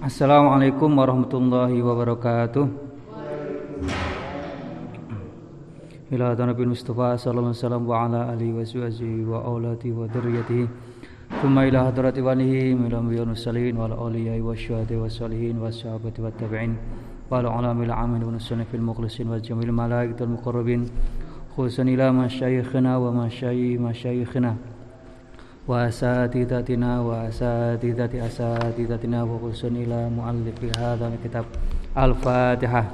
[0.00, 2.64] Assalamualaikum warahmatullahi wabarakatuh.
[6.08, 10.64] Ila Nabi Mustafa sallallahu alaihi wasallam wa ala alihi wa sahbihi wa aulati wa dzurriyyatihi.
[11.44, 16.24] Thumma ila hadrati walihi min al-anbiya'i wal mursalin wal awliya'i wasyuhada'i was salihin was sahabati
[16.24, 16.80] wat tabi'in
[17.28, 20.88] wal ulama'il amin wa nusalli fil mukhlisin wal jamil malaikatul muqarrabin
[21.52, 24.56] khususan ila masyayikhina wa masyayikh masyayikhina
[25.69, 31.45] wa asatidatina wa asatidati asatidatina wa khususan ila muallifi hadha kitab
[31.95, 32.85] al-fatihah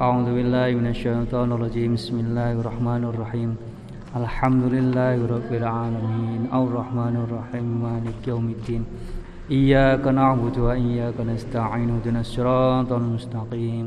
[0.00, 3.50] أعوذ بالله من الشيطان الرجيم بسم الله الرحمن الرحيم
[4.16, 8.82] الحمد لله رب العالمين الرحمن الرحيم مالك يوم الدين
[9.50, 13.86] إياك نعبد وإياك نستعين اهدنا الصراط المستقيم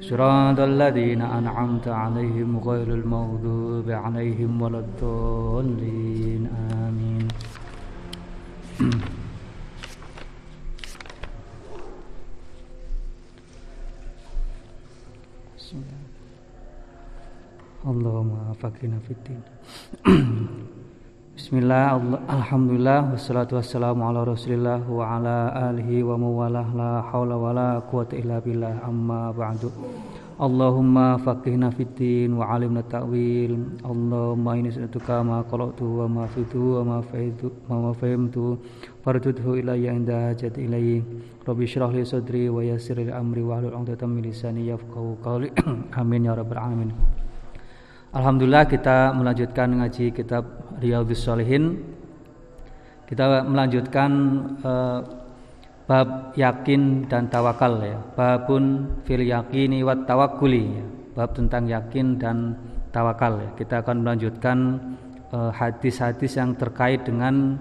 [0.00, 6.42] صراط الذين أنعمت عليهم غير المغضوب عليهم ولا الضالين
[6.86, 7.25] آمين
[17.85, 19.37] Allahumma faqina fiddin
[21.37, 21.93] Bismillah,
[22.25, 26.73] Alhamdulillah, wassalatu wassalamu ala rasulillah wa ala alihi wa mawalah.
[26.73, 29.69] La hawla wa la quwata illa billah amma ba'du.
[30.41, 33.53] Allahumma faqihna fiddin wa alimna ta'wil.
[33.85, 38.57] Allahumma ini sunatuka ma qalatu wa ma fitu wa ma faitu wa ma fahimtu.
[39.05, 41.05] Fardudhu ilayya inda hajat ilayhi.
[41.45, 45.53] Rabbi syrah li sadri wa yassir li amri wa hlul 'uqdatam min lisani yafqahu qawli.
[46.01, 47.26] Amin ya rabbal alamin
[48.15, 50.47] Alhamdulillah kita melanjutkan ngaji kitab
[50.79, 51.83] Riyadhus Shalihin.
[53.03, 54.11] Kita melanjutkan
[54.63, 55.03] uh,
[55.83, 57.99] bab yakin dan tawakal ya.
[58.15, 60.85] Babun fil yakini wat tawakkuli ya.
[61.19, 62.55] Bab tentang yakin dan
[62.95, 63.49] tawakal ya.
[63.59, 64.57] Kita akan melanjutkan
[65.33, 67.57] eh, hadis-hadis yang terkait dengan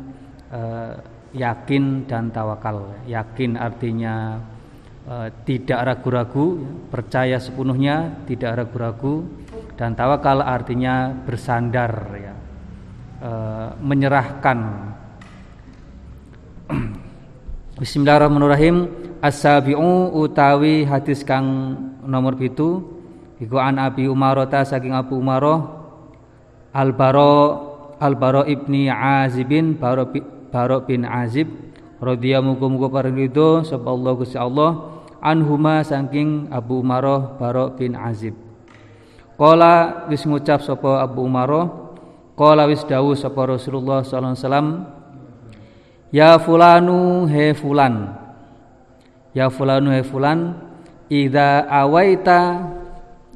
[0.52, 0.94] uh,
[1.34, 2.94] yakin dan tawakal.
[3.08, 4.38] Yakin artinya
[5.46, 6.66] tidak ragu-ragu, ya.
[6.90, 9.22] percaya sepenuhnya, tidak ragu-ragu
[9.76, 12.34] dan tawakal artinya bersandar ya.
[13.20, 13.30] E,
[13.84, 14.58] menyerahkan.
[17.80, 18.88] Bismillahirrahmanirrahim.
[19.20, 21.76] As-sabi'u utawi hadis kang
[22.08, 22.96] nomor pitu.
[23.36, 25.84] Iku an Abi Umarota saking Abu Umaroh
[26.72, 27.36] Al-Baro
[28.00, 30.08] Al-Baro ibni Azibin Baro,
[30.48, 31.44] Baro bin Azib
[32.00, 34.72] radhiyallahu muga-muga ridho sapa Allah Gusti Allah.
[35.20, 38.45] Anhuma saking Abu Umaroh Baro bin Azib
[39.36, 41.92] Kala wis ngucap sapa Abu Umaroh
[42.32, 44.68] Kala wis dawuh sapa Rasulullah sallallahu alaihi wasallam
[46.14, 48.14] Ya fulanu he fulan.
[49.34, 50.54] Ya fulanu he fulan
[51.10, 52.72] Ida awaita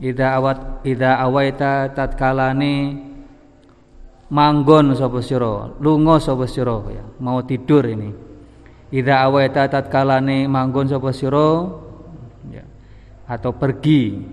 [0.01, 3.07] Ida awat Ida awaita tatkalane
[4.31, 8.09] manggon sapa sira lunga sapa sira ya mau tidur ini.
[8.95, 11.69] Ida awaita tatkalane manggon sapa sira
[12.49, 12.65] ya
[13.29, 14.25] atau pergi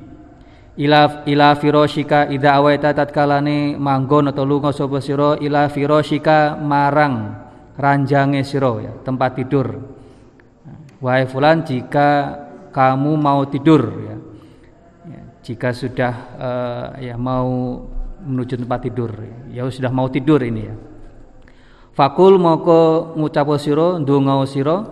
[0.77, 7.33] ila ila firoshika ida awaita tatkalane manggon atau lunga sapa sira ila firoshika marang
[7.73, 9.67] ranjange sira ya tempat tidur.
[11.01, 12.41] Wahai fulan jika
[12.73, 14.15] kamu mau tidur ya,
[15.09, 17.81] ya jika sudah uh, ya mau
[18.21, 19.13] menuju tempat tidur
[19.49, 20.75] ya sudah mau tidur ini ya.
[21.97, 24.85] Fakul moko ngucap sira ndonga sira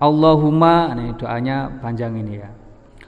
[0.00, 2.55] Allahumma ini doanya panjang ini ya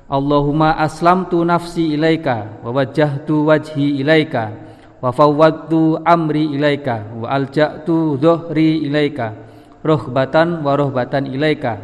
[0.08, 4.56] Allahumma aslamtu nafsi ilaika wa wajjahtu wajhi ilaika
[5.04, 9.36] wa fawwadtu amri ilaika wa alja'tu dhuhri ilaika
[9.84, 11.76] rohbatan wa rohbatan ilaika.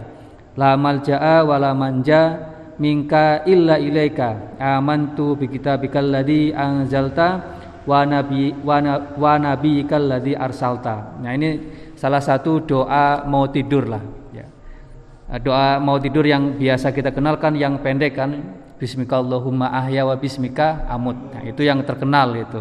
[0.57, 2.49] La malja'a wa la manja
[2.81, 4.57] minka illa ilaika.
[4.57, 7.45] Amantu bi kitabikal ladzi anzalta
[7.85, 11.21] wa nabi wa nabiyikal ladzi arsalta.
[11.21, 11.61] Nah ini
[11.93, 14.24] salah satu doa mau tidur lah
[15.41, 18.31] doa mau tidur yang biasa kita kenalkan yang pendek kan.
[18.75, 21.17] Bismika Allahumma ahya wa bismika amut.
[21.33, 22.61] Nah, itu yang terkenal itu.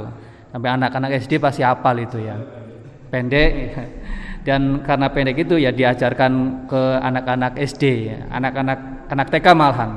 [0.54, 2.38] Sampai anak-anak SD pasti hafal itu ya.
[3.12, 3.52] Pendek.
[4.48, 8.18] Dan karena pendek itu ya diajarkan ke anak-anak SD ya.
[8.32, 8.80] anak-anak
[9.12, 9.92] anak TK malahan.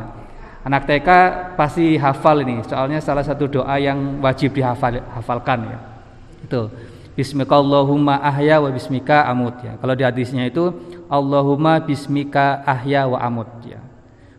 [0.66, 1.08] Anak TK
[1.54, 2.64] pasti hafal ini.
[2.66, 5.78] Soalnya salah satu doa yang wajib dihafal hafalkan ya.
[6.42, 6.70] Itu
[7.16, 9.80] Bismika Allahumma ahya wa bismika amut ya.
[9.80, 10.68] Kalau di hadisnya itu
[11.08, 13.80] Allahumma bismika ahya wa amut ya.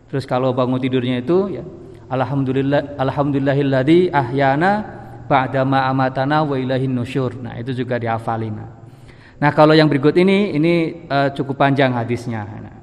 [0.06, 1.66] Terus kalau bangun tidurnya itu ya
[2.08, 4.70] Alhamdulillah alhamdulillahilladzi ahyana
[5.28, 7.36] ba'da ma amatana wa ilahin nusyur.
[7.36, 8.56] Nah, itu juga dihafalin.
[9.38, 10.74] Nah, kalau yang berikut ini ini
[11.06, 12.48] uh, cukup panjang hadisnya.
[12.48, 12.77] Nah,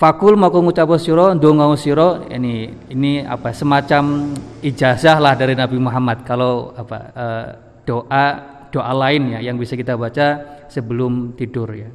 [0.00, 4.32] Fakul mau ngucap siro, donga siro, ini ini apa semacam
[4.64, 6.24] ijazah lah dari Nabi Muhammad.
[6.24, 7.46] Kalau apa uh,
[7.84, 8.26] doa
[8.72, 10.40] doa lain ya yang bisa kita baca
[10.72, 11.92] sebelum tidur ya.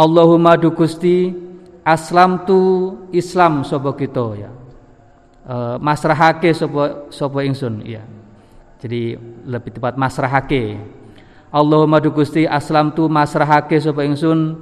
[0.00, 1.28] Allahumma du Gusti
[1.86, 2.58] aslam tu
[3.12, 4.50] Islam sapa kita ya
[5.46, 8.02] e, masrahake sapa sapa ingsun ya
[8.82, 9.16] jadi
[9.46, 10.76] lebih tepat masrahake
[11.54, 14.60] Allahumma du Gusti aslam tu masrahake sapa ingsun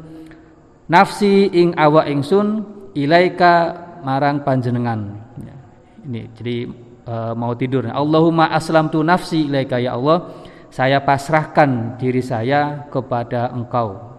[0.91, 5.57] nafsi ing awa ingsun ilaika marang panjenengan ya.
[6.05, 6.57] ini jadi
[7.05, 10.29] e, mau tidur Allahumma aslam tu nafsi ilaika ya Allah
[10.69, 14.15] saya pasrahkan diri saya kepada engkau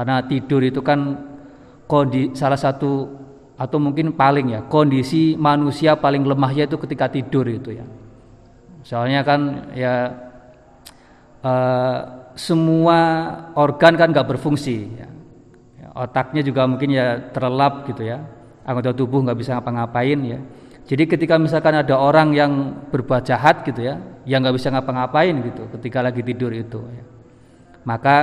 [0.00, 1.28] karena tidur itu kan
[1.84, 3.04] kondi, salah satu
[3.60, 7.84] atau mungkin paling ya kondisi manusia paling lemahnya itu ketika tidur itu ya.
[8.80, 10.08] Soalnya kan ya
[11.44, 11.98] uh,
[12.32, 12.98] semua
[13.52, 15.08] organ kan nggak berfungsi ya.
[15.90, 16.06] Ya.
[16.06, 18.22] Otaknya juga mungkin ya terlelap gitu ya.
[18.62, 20.38] Anggota tubuh nggak bisa ngapa-ngapain ya.
[20.86, 22.52] Jadi ketika misalkan ada orang yang
[22.90, 27.04] berbuat jahat gitu ya, yang nggak bisa ngapa-ngapain gitu ketika lagi tidur itu ya.
[27.86, 28.16] Maka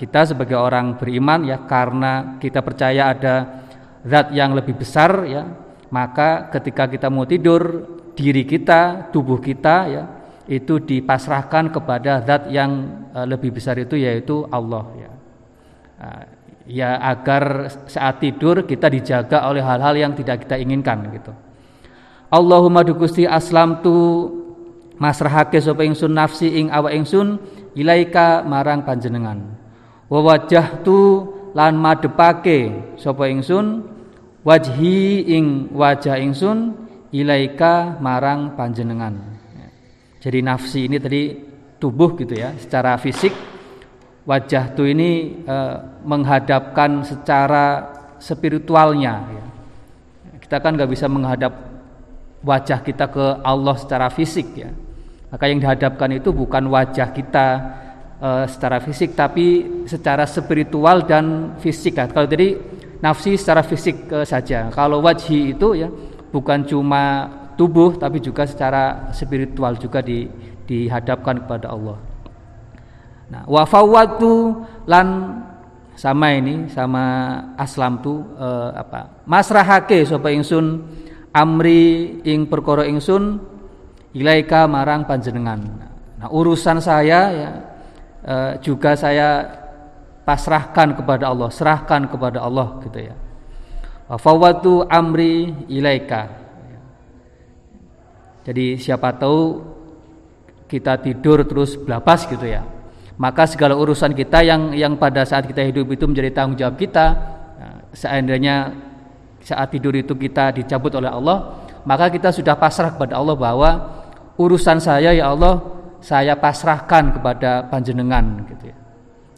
[0.00, 3.60] kita sebagai orang beriman ya karena kita percaya ada
[4.00, 5.44] zat yang lebih besar ya
[5.92, 7.84] maka ketika kita mau tidur
[8.16, 10.04] diri kita tubuh kita ya
[10.48, 15.12] itu dipasrahkan kepada zat yang uh, lebih besar itu yaitu Allah ya
[16.00, 16.24] uh,
[16.70, 21.34] ya agar saat tidur kita dijaga oleh hal-hal yang tidak kita inginkan gitu.
[22.30, 23.94] Allahumma dukusti aslam tu
[25.02, 27.42] masrahake sapa ingsun nafsi ing awak ingsun
[27.74, 29.58] ilaika marang panjenengan.
[30.06, 30.38] Wa
[30.86, 31.26] tu
[31.58, 33.82] lan madepake sapa ingsun
[34.46, 36.78] wajhi ing wajah ingsun
[37.10, 39.18] ilaika marang panjenengan.
[40.22, 41.34] Jadi nafsi ini tadi
[41.82, 43.49] tubuh gitu ya secara fisik
[44.30, 47.90] wajah tu ini eh, menghadapkan secara
[48.22, 49.44] spiritualnya ya.
[50.38, 51.50] kita kan nggak bisa menghadap
[52.46, 54.70] wajah kita ke Allah secara fisik ya
[55.30, 57.46] maka yang dihadapkan itu bukan wajah kita
[58.18, 62.10] uh, secara fisik tapi secara spiritual dan fisik kan.
[62.10, 62.58] Kalau tadi
[62.98, 64.68] nafsi secara fisik uh, saja.
[64.74, 65.88] Kalau wajhi itu ya
[66.34, 70.26] bukan cuma tubuh tapi juga secara spiritual juga di,
[70.66, 72.09] dihadapkan kepada Allah.
[73.30, 75.38] Nah, wafawatu lan
[75.94, 77.04] sama ini sama
[77.54, 80.80] aslam tu uh, apa masrahake sapa ingsun
[81.30, 83.36] amri ing perkara ingsun
[84.16, 85.60] ilaika marang panjenengan
[86.16, 87.50] nah urusan saya ya
[88.24, 89.60] uh, juga saya
[90.30, 93.14] pasrahkan kepada Allah, serahkan kepada Allah gitu ya.
[94.10, 96.30] Fawatu amri ilaika.
[98.46, 99.62] Jadi siapa tahu
[100.70, 102.62] kita tidur terus belapas gitu ya.
[103.20, 107.06] Maka segala urusan kita yang yang pada saat kita hidup itu menjadi tanggung jawab kita,
[107.60, 108.72] nah, seandainya
[109.44, 113.70] saat tidur itu kita dicabut oleh Allah, maka kita sudah pasrah kepada Allah bahwa
[114.40, 115.60] urusan saya ya Allah
[116.00, 118.76] saya pasrahkan kepada panjenengan gitu ya.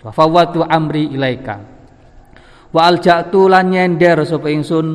[0.07, 1.59] Wa fawwatu amri ilaika.
[2.71, 4.87] Wa alja'tu lan nyender sapa ingsun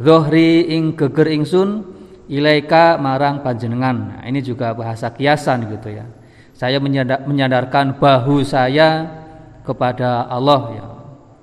[0.00, 1.84] zohri ing geger ingsun
[2.32, 3.96] ilaika marang panjenengan.
[4.16, 6.08] Nah, ini juga bahasa kiasan gitu ya.
[6.60, 6.76] Saya
[7.24, 9.08] menyadarkan bahu saya
[9.64, 10.86] kepada Allah ya.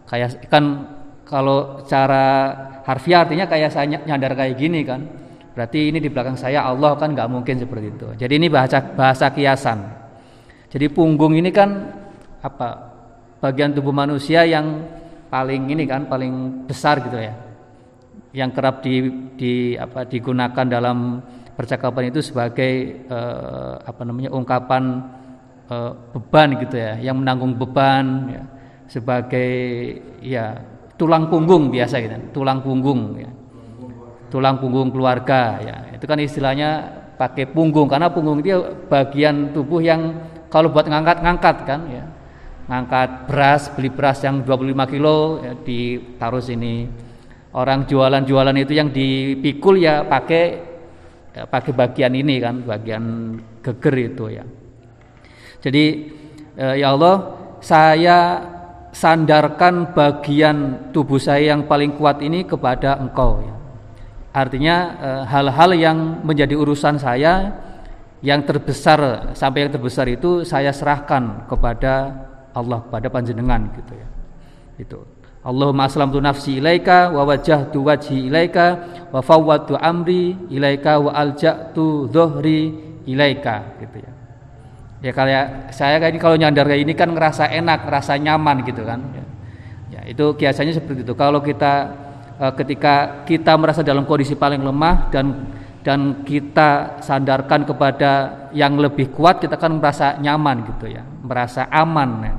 [0.06, 0.64] Kayak kan
[1.26, 2.54] kalau cara
[2.86, 5.02] harfiah artinya kayak saya nyadar kayak gini kan
[5.58, 8.06] Berarti ini di belakang saya Allah kan nggak mungkin seperti itu.
[8.14, 9.90] Jadi ini bahasa bahasa kiasan.
[10.70, 11.98] Jadi punggung ini kan
[12.46, 12.94] apa?
[13.42, 14.86] Bagian tubuh manusia yang
[15.34, 17.34] paling ini kan paling besar gitu ya.
[18.38, 18.96] Yang kerap di,
[19.34, 21.26] di apa digunakan dalam
[21.58, 25.02] percakapan itu sebagai eh, apa namanya ungkapan
[25.66, 28.44] eh, beban gitu ya, yang menanggung beban ya,
[28.86, 29.50] sebagai
[30.22, 30.62] ya
[31.02, 33.32] tulang punggung biasa gitu, tulang punggung ya.
[34.28, 35.76] Tulang punggung keluarga ya.
[35.96, 36.84] Itu kan istilahnya
[37.16, 38.60] pakai punggung karena punggung itu
[38.92, 40.20] bagian tubuh yang
[40.52, 42.06] kalau buat ngangkat-ngangkat kan ya.
[42.68, 46.92] Ngangkat beras beli beras yang 25 kilo ya, ditaruh sini.
[47.56, 50.67] Orang jualan-jualan itu yang dipikul ya pakai
[51.38, 53.04] ya, pakai bagian ini kan bagian
[53.62, 54.46] geger itu ya
[55.62, 55.86] jadi
[56.58, 58.18] eh, ya Allah saya
[58.90, 63.58] sandarkan bagian tubuh saya yang paling kuat ini kepada engkau ya
[64.38, 67.58] Artinya eh, hal-hal yang menjadi urusan saya
[68.22, 72.14] yang terbesar sampai yang terbesar itu saya serahkan kepada
[72.54, 74.08] Allah kepada panjenengan gitu ya.
[74.78, 75.00] Itu.
[75.46, 78.66] Allahumma aslamtu nafsi ilaika wa wajjahtu wajhi ilaika
[79.14, 82.74] wa fawwadtu amri ilaika wa alja'tu dhuhri
[83.08, 84.12] ilaika gitu ya.
[84.98, 89.00] Ya kayak saya ini kalau nyandar kayak ini kan ngerasa enak, ngerasa nyaman gitu kan.
[89.14, 89.24] Ya,
[89.94, 91.14] ya itu kiasannya seperti itu.
[91.14, 91.94] Kalau kita
[92.38, 95.50] Eh, ketika kita merasa dalam kondisi paling lemah dan
[95.82, 102.10] dan kita sandarkan kepada yang lebih kuat kita kan merasa nyaman gitu ya merasa aman
[102.22, 102.34] ya.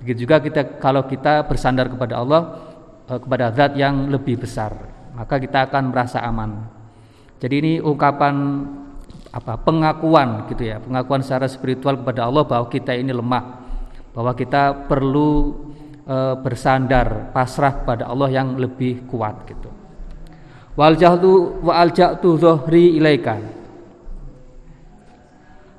[0.00, 2.42] Begitu juga kita kalau kita bersandar kepada Allah
[3.04, 4.72] eh, kepada zat yang lebih besar,
[5.12, 6.64] maka kita akan merasa aman.
[7.40, 8.64] Jadi ini ungkapan
[9.30, 13.44] apa pengakuan gitu ya, pengakuan secara spiritual kepada Allah bahwa kita ini lemah,
[14.12, 15.54] bahwa kita perlu
[16.04, 19.70] e, bersandar pasrah kepada Allah yang lebih kuat gitu.
[20.74, 23.38] Wal jahlu wa al ja'tu dhuhri ilaika.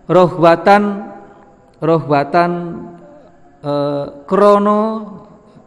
[0.08, 1.12] Rohbatan
[1.78, 2.51] rohbatan
[3.62, 3.74] e,
[4.25, 4.82] krono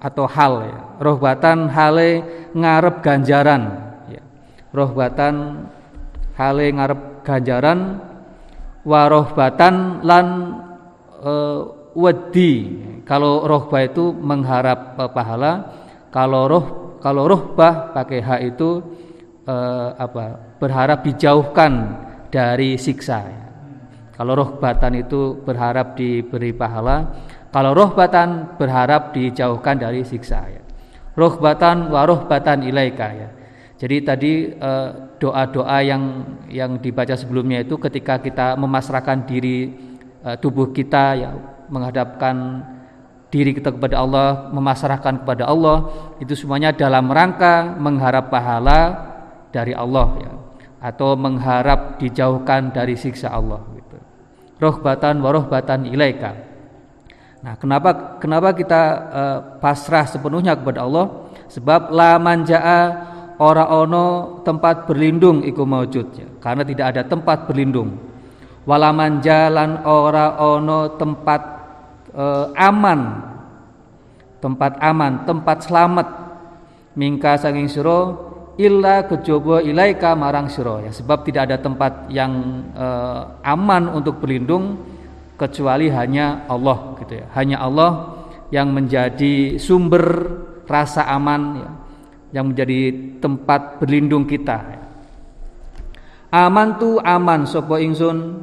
[0.03, 0.81] atau hal ya.
[1.01, 2.11] Rohbatan hale
[2.53, 3.63] ngarep ganjaran
[4.11, 4.23] ya.
[4.75, 5.65] Rohbatan
[6.35, 8.03] hale ngarep ganjaran
[8.85, 10.27] warohbatan lan
[11.23, 11.33] e,
[11.95, 12.53] wedi
[13.07, 15.73] kalau rohbah itu mengharap pahala
[16.11, 16.67] kalau roh
[16.99, 18.83] kalau rohbah pakai hak itu
[19.47, 19.57] e,
[19.97, 23.25] apa berharap dijauhkan dari siksa
[24.15, 27.15] kalau rohbatan itu berharap diberi pahala
[27.55, 30.63] kalau rohbatan berharap dijauhkan dari siksa ya
[31.15, 33.29] rohbatan warohbatan ilaika ya
[33.79, 34.91] jadi tadi eh,
[35.23, 36.03] doa-doa yang
[36.51, 39.71] yang dibaca sebelumnya itu ketika kita memasrahkan diri
[40.27, 41.31] eh, tubuh kita ya
[41.71, 42.67] menghadapkan
[43.35, 45.91] diri kita kepada Allah, memasrahkan kepada Allah,
[46.23, 49.11] itu semuanya dalam rangka mengharap pahala
[49.51, 50.33] dari Allah ya
[50.79, 53.99] atau mengharap dijauhkan dari siksa Allah gitu.
[54.63, 56.54] Rohbatan warohbatan ilaika.
[57.45, 58.83] Nah, kenapa kenapa kita
[59.13, 61.29] uh, pasrah sepenuhnya kepada Allah?
[61.53, 62.81] Sebab la manjaa
[63.39, 67.99] ora ono tempat berlindung iku maujud karena tidak ada tempat berlindung.
[68.65, 71.43] Walaman jalan ora ono tempat
[72.15, 72.25] e,
[72.57, 73.01] aman.
[74.41, 76.09] Tempat aman tempat selamat.
[76.95, 78.01] Mingka sanging siro
[78.55, 82.87] illa kejobo ilaika marang siro ya sebab tidak ada tempat yang e,
[83.43, 84.79] aman untuk berlindung
[85.35, 87.91] kecuali hanya Allah gitu ya hanya Allah
[88.55, 90.05] yang menjadi sumber
[90.65, 91.71] rasa aman ya
[92.35, 94.83] yang menjadi tempat berlindung kita.
[96.35, 98.43] Aman tu aman sopo ingsun.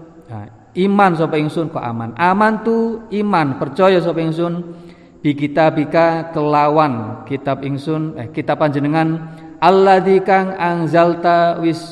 [0.80, 2.16] Iman sopo ingsun kok aman.
[2.16, 4.80] Aman tu iman percaya sopo ingsun
[5.20, 11.84] bi bika kelawan kitab ingsun eh kitab panjenengan alladzi kang anzalta wis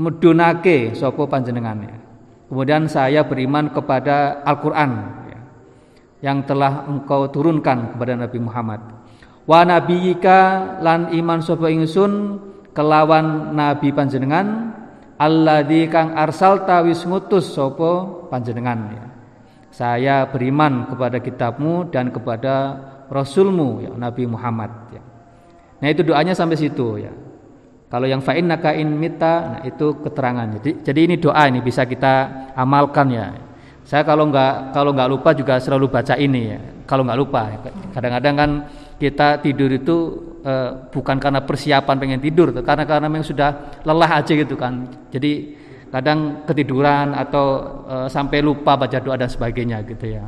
[0.00, 2.05] medunake sopo panjenengan.
[2.46, 4.90] Kemudian saya beriman kepada Al-Qur'an
[5.26, 5.40] ya,
[6.30, 8.80] yang telah engkau turunkan kepada Nabi Muhammad
[9.46, 10.38] wa nabiyika
[10.82, 12.42] lan iman sapa ingsun
[12.74, 14.74] kelawan nabi panjenengan
[15.16, 19.04] alladzi kang arsalta wis ngutus sapa panjenengan ya.
[19.76, 22.80] Saya beriman kepada kitabmu dan kepada
[23.12, 25.04] rasulmu ya Nabi Muhammad ya.
[25.84, 27.12] Nah itu doanya sampai situ ya.
[27.86, 30.58] Kalau yang fa'in nakain mita, nah itu keterangan.
[30.58, 33.30] Jadi, jadi ini doa ini bisa kita amalkan ya.
[33.86, 36.58] Saya kalau nggak kalau nggak lupa juga selalu baca ini ya.
[36.82, 37.46] Kalau nggak lupa,
[37.94, 38.50] kadang-kadang kan
[38.98, 39.96] kita tidur itu
[40.42, 44.90] uh, bukan karena persiapan pengen tidur, karena karena memang sudah lelah aja gitu kan.
[45.14, 45.54] Jadi
[45.90, 47.46] kadang ketiduran atau
[47.86, 50.26] uh, sampai lupa baca doa dan sebagainya gitu ya.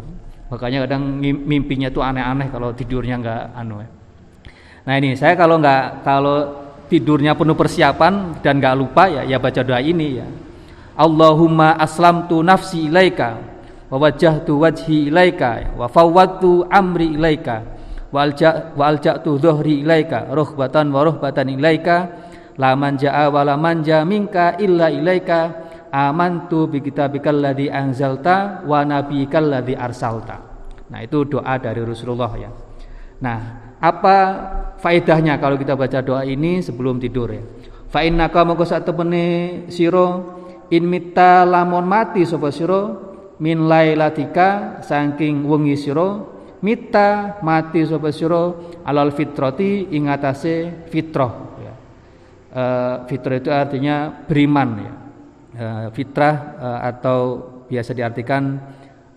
[0.55, 3.91] Makanya kadang mimpinya tuh aneh-aneh kalau tidurnya nggak anu ya.
[4.87, 9.61] Nah ini saya kalau nggak kalau tidurnya penuh persiapan dan nggak lupa ya ya baca
[9.63, 10.27] doa ini ya.
[10.99, 13.39] Allahumma aslamtu nafsi ilaika
[13.87, 17.63] wa wajjahtu wajhi ilaika wa fawwadtu amri ilaika
[18.11, 21.97] walja walja'tu dhuhri ilaika ruhbatan wa ruhbatan ilaika
[22.57, 29.45] la manja wa la manja minka illa ilaika amantu bi kitabikal ladzi anzalta wa nabiyikal
[29.45, 30.37] ladzi arsalta
[30.89, 32.51] nah itu doa dari Rasulullah ya
[33.21, 34.17] nah apa
[34.83, 37.43] faedahnya kalau kita baca doa ini sebelum tidur ya
[37.89, 40.23] fa innaka mongko sak temene sira
[40.69, 43.09] in mitta lamun mati sapa sira
[43.39, 51.33] min lailatika saking wengi sira mita mati sapa sira alal fitrati ing atase fitrah
[51.63, 51.75] ya.
[52.51, 52.63] E,
[53.07, 54.93] fitrah itu artinya beriman ya.
[55.55, 57.21] E, fitrah e, atau
[57.71, 58.59] biasa diartikan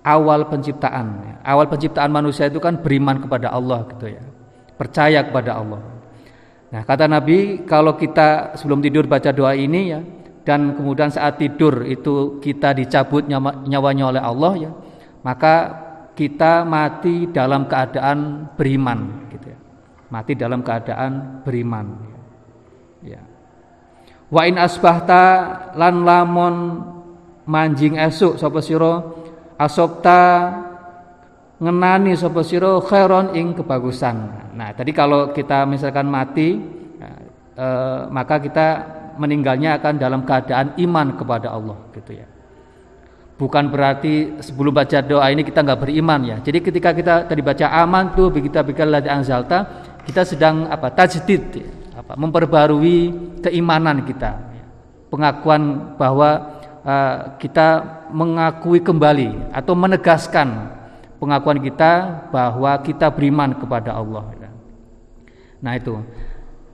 [0.06, 1.36] awal penciptaan ya.
[1.42, 4.22] Awal penciptaan manusia itu kan beriman kepada Allah gitu ya.
[4.82, 5.82] Percaya kepada Allah.
[6.74, 10.02] Nah, kata Nabi kalau kita sebelum tidur baca doa ini ya
[10.42, 14.72] dan kemudian saat tidur itu kita dicabut nyawa, nyawanya oleh Allah ya,
[15.22, 15.56] maka
[16.18, 19.60] kita mati dalam keadaan beriman gitu ya.
[20.10, 21.86] Mati dalam keadaan beriman.
[23.06, 23.22] Ya.
[24.34, 25.24] Wa in asbahta
[25.78, 26.56] lan lamon
[27.46, 29.04] manjing esuk sapa sira
[29.62, 30.22] asokta
[31.62, 34.18] ngenani sapa sira khairon ing kebagusan.
[34.58, 36.58] Nah, tadi kalau kita misalkan mati
[37.56, 38.68] eh, maka kita
[39.22, 42.26] meninggalnya akan dalam keadaan iman kepada Allah gitu ya
[43.42, 46.38] bukan berarti sebelum baca doa ini kita nggak beriman ya.
[46.46, 49.66] Jadi ketika kita tadi baca aman tuh kita bikal anzalta,
[50.06, 51.66] kita sedang apa tajdid ya,
[51.98, 53.10] apa memperbarui
[53.42, 54.38] keimanan kita.
[55.10, 60.70] Pengakuan bahwa uh, kita mengakui kembali atau menegaskan
[61.22, 64.26] pengakuan kita bahwa kita beriman kepada Allah.
[64.42, 64.50] Ya.
[65.62, 66.02] Nah itu.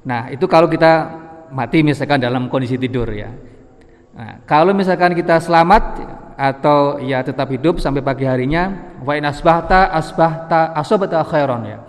[0.07, 1.11] Nah itu kalau kita
[1.51, 3.27] mati misalkan dalam kondisi tidur ya.
[4.17, 6.01] Nah, kalau misalkan kita selamat
[6.37, 11.79] atau ya tetap hidup sampai pagi harinya wa in asbahta asbahta asobata khairon ya.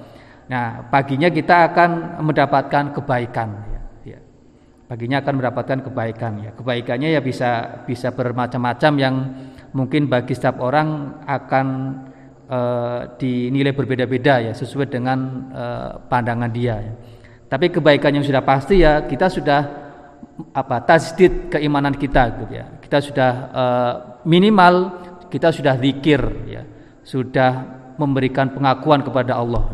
[0.49, 3.81] Nah, paginya kita akan mendapatkan kebaikan ya.
[4.17, 4.21] ya.
[4.88, 6.50] Paginya akan mendapatkan kebaikan ya.
[6.53, 9.15] Kebaikannya ya bisa bisa bermacam-macam yang
[9.77, 11.67] mungkin bagi setiap orang akan
[12.49, 15.19] uh, dinilai berbeda-beda ya sesuai dengan
[15.52, 16.95] uh, pandangan dia ya.
[17.49, 19.61] Tapi kebaikan yang sudah pasti ya kita sudah
[20.52, 22.67] apa tasdid keimanan kita gitu ya.
[22.81, 24.75] Kita sudah uh, minimal
[25.28, 26.64] kita sudah zikir ya,
[27.05, 27.52] sudah
[28.00, 29.69] memberikan pengakuan kepada Allah.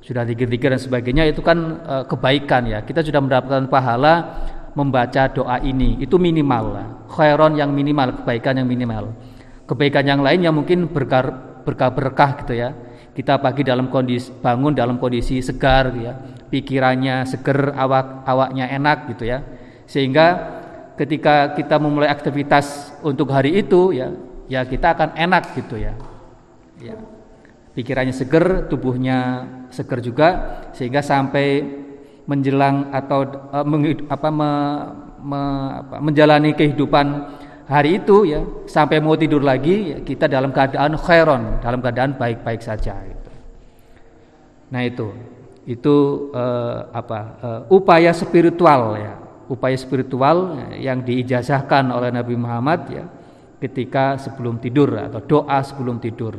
[0.00, 2.80] Sudah zikir-zikir dan sebagainya itu kan uh, kebaikan ya.
[2.80, 4.14] Kita sudah mendapatkan pahala
[4.72, 6.00] membaca doa ini.
[6.00, 6.80] Itu minimal.
[7.12, 9.12] Khairon yang minimal, kebaikan yang minimal.
[9.68, 12.72] Kebaikan yang lain yang mungkin berkah berkah gitu ya.
[13.10, 16.14] Kita pagi dalam kondisi bangun dalam kondisi segar gitu ya.
[16.50, 19.38] Pikirannya seger, awak awaknya enak gitu ya
[19.90, 20.26] sehingga
[20.94, 24.14] ketika kita memulai aktivitas untuk hari itu ya
[24.46, 25.98] ya kita akan enak gitu ya
[26.78, 26.94] ya
[27.74, 30.28] pikirannya seger tubuhnya seger juga
[30.70, 31.66] sehingga sampai
[32.30, 34.50] menjelang atau uh, meng, apa, me,
[35.18, 35.40] me,
[35.82, 37.06] apa, menjalani kehidupan
[37.70, 42.58] hari itu ya sampai mau tidur lagi ya, kita dalam keadaan khairon dalam keadaan baik-baik
[42.58, 43.30] saja gitu.
[44.74, 45.14] nah itu
[45.70, 45.94] itu
[46.34, 49.14] uh, apa uh, upaya spiritual ya
[49.50, 53.04] upaya spiritual yang diijazahkan oleh Nabi Muhammad ya
[53.58, 56.38] ketika sebelum tidur atau doa sebelum tidur.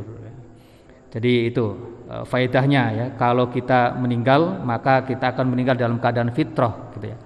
[1.11, 1.65] Jadi itu
[2.07, 3.05] e, faedahnya ya.
[3.19, 7.17] Kalau kita meninggal maka kita akan meninggal dalam keadaan fitrah gitu ya.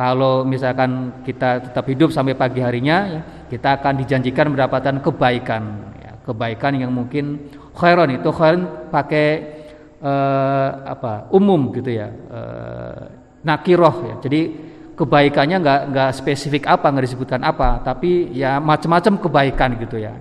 [0.00, 3.20] Kalau misalkan kita tetap hidup sampai pagi harinya ya,
[3.52, 6.16] kita akan dijanjikan mendapatkan kebaikan ya.
[6.24, 9.26] Kebaikan yang mungkin khairon itu khairon pakai
[10.00, 12.08] eh, apa umum gitu ya.
[12.08, 13.00] Eh,
[13.44, 14.14] nakiroh ya.
[14.24, 14.40] Jadi
[14.96, 20.12] kebaikannya nggak nggak spesifik apa nggak disebutkan apa tapi ya macam-macam kebaikan gitu ya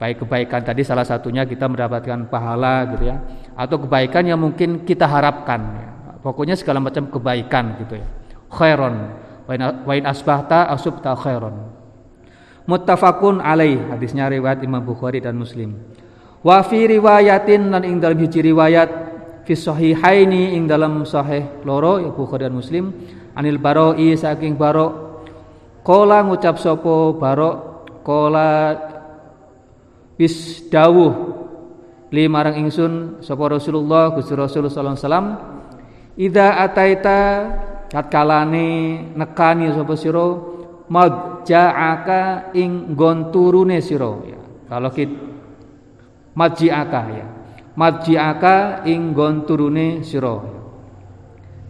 [0.00, 3.20] baik kebaikan tadi salah satunya kita mendapatkan pahala gitu ya
[3.52, 5.88] atau kebaikan yang mungkin kita harapkan ya.
[6.24, 8.08] pokoknya segala macam kebaikan gitu ya
[8.50, 9.14] khairon
[9.86, 11.76] wain asbahta asubta khairon
[12.66, 13.78] muttafaqun alaih.
[13.94, 15.78] Hadisnya riwayat Imam Bukhari dan Muslim.
[16.42, 18.90] Wa fi riwayatin dan ing dalam hiji riwayat
[19.46, 22.92] fi sahihaini ing dalam sahih loro ya Bukhari dan Muslim
[23.34, 25.24] anil baroi saking barok.
[25.86, 28.74] Kola ngucap sopo barok kola
[30.18, 31.14] bis dawuh
[32.10, 35.28] limarang ingsun sopo Rasulullah Gusti Rasul sallallahu alaihi wasallam
[36.18, 37.18] ida ataita
[37.90, 38.68] tatkalane
[39.14, 40.54] nekani sapa sira?
[40.86, 44.10] Madja'aka ing gon turune sira.
[44.22, 45.10] Ya kalau kit
[46.38, 47.26] madji'aka ya.
[47.76, 50.38] Madji'aka ing gon turune sira.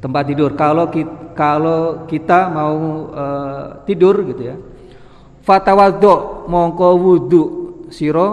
[0.01, 0.53] Tempat tidur.
[0.53, 2.77] Kalau kita kalau kita mau
[3.13, 4.57] uh, tidur gitu ya.
[5.45, 7.45] Fatawaddo mongko wudu
[7.93, 8.29] siro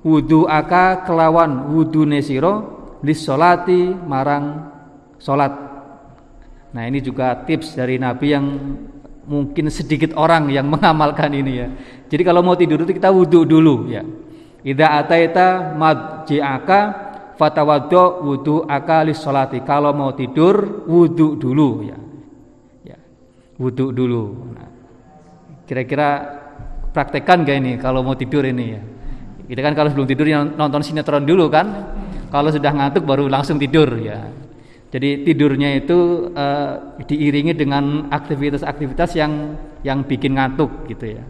[0.00, 2.52] wudu aka kelawan wudune siro
[3.04, 4.72] lisolati marang
[5.20, 5.69] solat
[6.70, 8.46] nah ini juga tips dari Nabi yang
[9.26, 11.68] mungkin sedikit orang yang mengamalkan ini ya
[12.10, 14.02] jadi kalau mau tidur itu kita wudu dulu ya
[14.60, 16.80] Ida ataita madji'aka
[17.40, 21.96] fatawaddo wudu akali solati kalau mau tidur wudu dulu ya
[23.60, 24.24] wudhu dulu.
[24.56, 24.68] Nah,
[25.68, 26.08] kira-kira
[26.96, 28.82] praktekkan gak ini kalau mau tidur ini ya?
[29.52, 31.66] Kita kan kalau sebelum tidur nonton sinetron dulu kan,
[32.32, 34.24] kalau sudah ngantuk baru langsung tidur ya.
[34.90, 39.54] Jadi tidurnya itu uh, diiringi dengan aktivitas-aktivitas yang
[39.86, 41.24] yang bikin ngantuk gitu ya.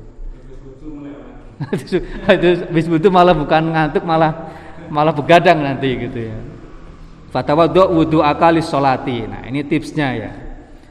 [2.41, 4.33] itu bis itu malah bukan ngantuk malah
[4.89, 6.37] malah begadang nanti gitu ya.
[7.29, 9.29] Fatawadhu wudu akalis solati.
[9.29, 10.33] Nah ini tipsnya ya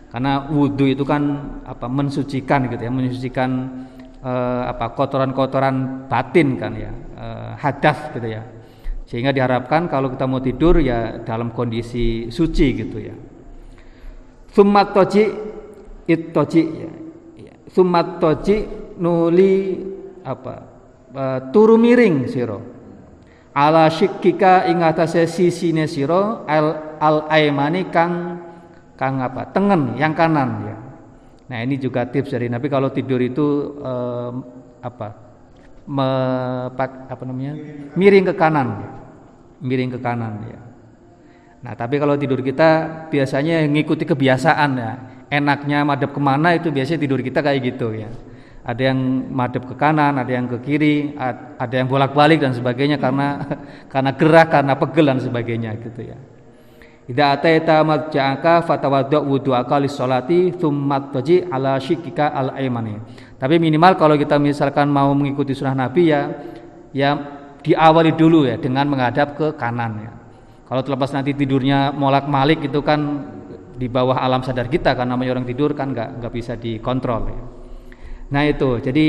[0.09, 1.21] karena wudhu itu kan
[1.65, 3.49] apa mensucikan gitu ya mensucikan
[4.25, 8.41] eh, apa kotoran-kotoran batin kan ya eh, hadas gitu ya
[9.09, 13.17] sehingga diharapkan kalau kita mau tidur ya dalam kondisi suci gitu ya.
[14.53, 15.33] Sumat toji
[16.05, 16.61] it toji
[17.41, 17.53] ya.
[17.73, 18.69] sumat toji
[19.01, 19.81] nuli
[20.21, 20.61] apa?
[21.09, 22.61] E, turu miring siro.
[23.49, 28.37] Ala syikika ingatase sisine siro al al aimani kang
[28.93, 29.49] kang apa?
[29.49, 30.77] Tengen yang kanan ya.
[31.49, 34.31] Nah ini juga tips dari Nabi kalau tidur itu eh,
[34.85, 35.33] apa?
[35.89, 37.57] Mepak, apa namanya?
[37.97, 38.98] Miring ke kanan
[39.61, 40.61] miring ke kanan ya.
[41.59, 42.69] Nah tapi kalau tidur kita
[43.11, 44.91] biasanya ngikuti kebiasaan ya.
[45.29, 48.09] Enaknya madep ke mana itu biasanya tidur kita kayak gitu ya.
[48.65, 51.13] Ada yang madep ke kanan ada yang ke kiri
[51.59, 53.39] ada yang bolak balik dan sebagainya karena
[53.93, 56.17] karena gerah karena pegel dan sebagainya gitu ya.
[57.09, 63.01] Idza ataita madja'aka fatawaddu wudu'aka lis-sholati tsumma taji ala shikika al-aymani.
[63.41, 66.21] Tapi minimal kalau kita misalkan mau mengikuti sunnah Nabi ya
[66.93, 70.11] ya diawali dulu ya dengan menghadap ke kanan ya.
[70.69, 72.99] Kalau terlepas nanti tidurnya molak-malik itu kan
[73.73, 77.43] di bawah alam sadar kita karena namanya orang tidur kan nggak nggak bisa dikontrol ya.
[78.29, 79.05] Nah itu jadi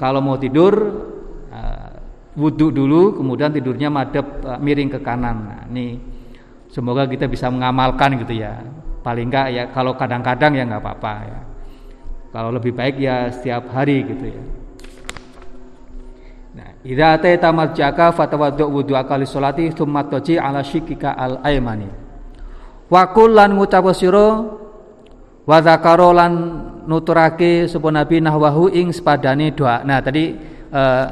[0.00, 0.72] kalau mau tidur
[1.52, 1.92] uh,
[2.34, 5.36] wudhu dulu kemudian tidurnya madep uh, miring ke kanan.
[5.44, 6.14] Nah, ini
[6.74, 8.58] Semoga kita bisa mengamalkan gitu ya.
[9.06, 11.40] Paling enggak ya kalau kadang-kadang ya nggak apa-apa ya.
[12.34, 14.42] Kalau lebih baik ya setiap hari gitu ya.
[16.84, 21.88] Idza ataita marjaka fatawaddu wudu akali salati tsumma taji ala shikika al aymani.
[22.92, 24.44] Wa kullan ngucap sira
[25.48, 26.32] wa zakara lan
[26.84, 29.80] nuturake sapa nabi nahwahu ing sepadane doa.
[29.80, 30.36] Nah, tadi
[30.68, 31.06] eh,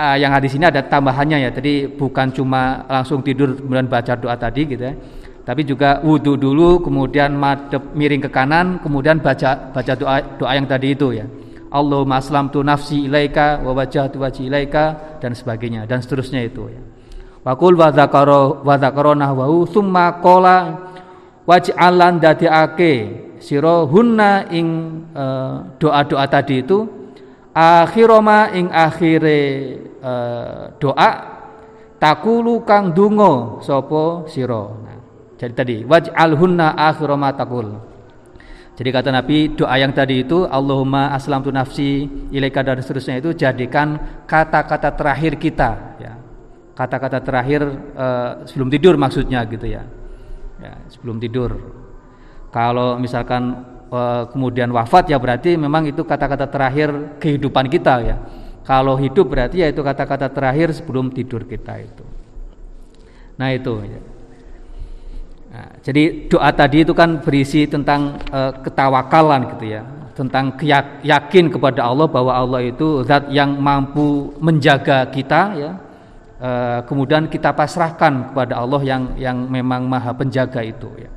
[0.00, 1.50] uh, yang hadis ini ada tambahannya ya.
[1.52, 4.96] Tadi bukan cuma langsung tidur kemudian baca doa tadi gitu ya.
[5.46, 10.64] Tapi juga wudhu dulu, kemudian madep miring ke kanan, kemudian baca baca doa doa yang
[10.64, 11.28] tadi itu ya.
[11.76, 16.80] Allahumma aslamtu nafsi ilaika wa wajhatu wajhi ilaika dan sebagainya dan seterusnya itu ya.
[17.44, 20.88] Wakul wa dzakara wa dzakara nahwahu summa qala
[21.44, 22.94] waj'alan dadiake
[23.38, 24.66] sira hunna ing
[25.14, 26.82] uh, doa-doa tadi itu
[27.54, 29.40] akhiroma ing akhire
[30.02, 31.10] uh, doa
[32.02, 34.98] takulu kang dungo sopo siro nah,
[35.38, 37.95] jadi tadi waj'alhunna akhiroma takul
[38.76, 43.96] jadi kata Nabi doa yang tadi itu Allahumma aslamtu nafsi ilaika dan seterusnya itu jadikan
[44.28, 46.12] kata-kata terakhir kita ya
[46.76, 47.64] kata-kata terakhir
[47.96, 49.82] uh, sebelum tidur maksudnya gitu ya
[50.60, 51.56] ya sebelum tidur
[52.52, 58.16] kalau misalkan Eh, kemudian wafat ya berarti memang itu kata-kata terakhir kehidupan kita ya.
[58.66, 62.02] Kalau hidup berarti ya itu kata-kata terakhir sebelum tidur kita itu.
[63.38, 63.78] Nah itu.
[63.86, 64.02] Ya.
[65.52, 69.82] Nah, jadi doa tadi itu kan berisi tentang uh, ketawakalan gitu ya,
[70.12, 70.52] tentang
[71.02, 75.72] yakin kepada Allah bahwa Allah itu zat yang mampu menjaga kita ya.
[76.36, 81.08] Uh, kemudian kita pasrahkan kepada Allah yang yang memang maha penjaga itu ya.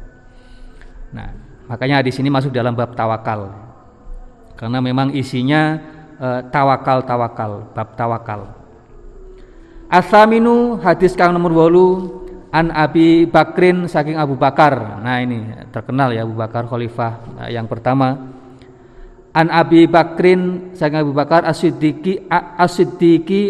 [1.12, 3.54] Nah, Makanya di sini masuk dalam bab tawakal.
[4.58, 5.78] Karena memang isinya
[6.18, 8.58] uh, tawakal tawakal, bab tawakal.
[9.86, 11.88] Asaminu hadis kang nomor walu
[12.50, 15.02] an Abi Bakrin saking Abu Bakar.
[15.02, 18.38] Nah ini terkenal ya Abu Bakar Khalifah nah, yang pertama.
[19.30, 22.26] An Abi Bakrin saking Abu Bakar As-Siddiqi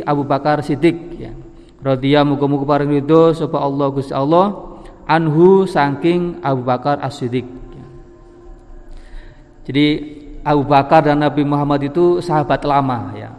[0.03, 1.31] Abu Bakar Siddiq ya.
[1.79, 4.75] Radhiya muga-muga paring ridho sapa Allah Gusti Allah
[5.07, 7.59] anhu saking Abu Bakar As-Siddiq
[9.69, 10.01] jadi
[10.41, 13.29] Abu Bakar dan Nabi Muhammad itu sahabat lama ya.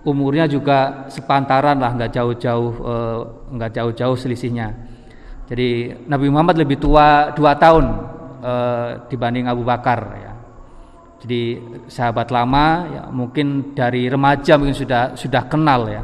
[0.00, 3.20] Umurnya juga sepantaran lah, nggak jauh-jauh eh,
[3.52, 4.72] nggak jauh-jauh selisihnya.
[5.44, 7.84] Jadi Nabi Muhammad lebih tua dua tahun
[8.40, 10.32] eh, dibanding Abu Bakar ya.
[11.24, 11.42] Jadi
[11.88, 16.02] sahabat lama ya mungkin dari remaja mungkin sudah sudah kenal ya.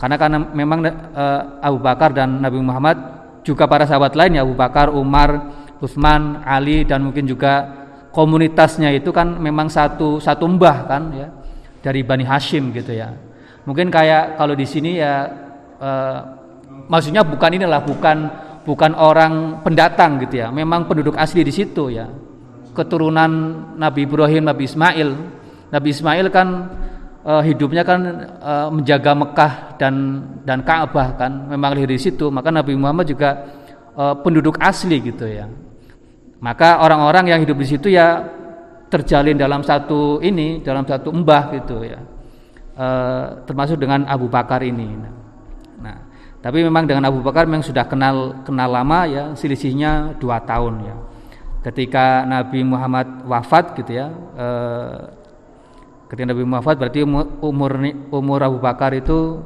[0.00, 2.96] Karena karena memang eh, Abu Bakar dan Nabi Muhammad
[3.44, 7.82] juga para sahabat lain ya Abu Bakar, Umar, Utsman, Ali dan mungkin juga
[8.12, 11.28] komunitasnya itu kan memang satu satu mbah kan ya
[11.84, 13.12] dari Bani Hashim gitu ya.
[13.68, 15.28] Mungkin kayak kalau di sini ya
[15.76, 16.18] eh,
[16.88, 18.16] maksudnya bukan inilah bukan
[18.62, 20.48] bukan orang pendatang gitu ya.
[20.50, 22.06] Memang penduduk asli di situ ya.
[22.72, 23.30] Keturunan
[23.76, 25.08] Nabi Ibrahim, Nabi Ismail.
[25.72, 26.48] Nabi Ismail kan
[27.26, 28.00] eh, hidupnya kan
[28.40, 29.94] eh, menjaga Mekah dan
[30.46, 32.30] dan Ka'bah kan memang dari situ.
[32.32, 33.30] Maka Nabi Muhammad juga
[33.92, 35.46] eh, penduduk asli gitu ya.
[36.42, 38.18] Maka orang-orang yang hidup di situ ya
[38.90, 42.00] terjalin dalam satu ini, dalam satu embah gitu ya.
[43.46, 44.88] Termasuk dengan Abu Bakar ini.
[44.90, 45.21] Nah,
[46.42, 50.94] tapi memang dengan Abu Bakar memang sudah kenal kenal lama ya, selisihnya dua tahun ya.
[51.62, 54.48] Ketika Nabi Muhammad wafat gitu ya, e,
[56.10, 57.72] ketika Nabi Muhammad wafat berarti umur
[58.10, 59.38] umur Abu Bakar itu,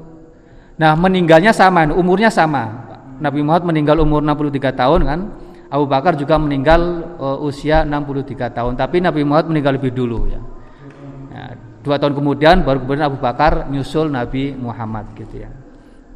[0.81, 2.89] nah meninggalnya sama, umurnya sama.
[3.21, 5.21] Nabi Muhammad meninggal umur 63 tahun kan,
[5.69, 6.81] Abu Bakar juga meninggal
[7.21, 10.41] uh, usia 63 tahun, tapi Nabi Muhammad meninggal lebih dulu ya.
[11.29, 11.45] ya.
[11.85, 15.53] Dua tahun kemudian baru kemudian Abu Bakar nyusul Nabi Muhammad gitu ya.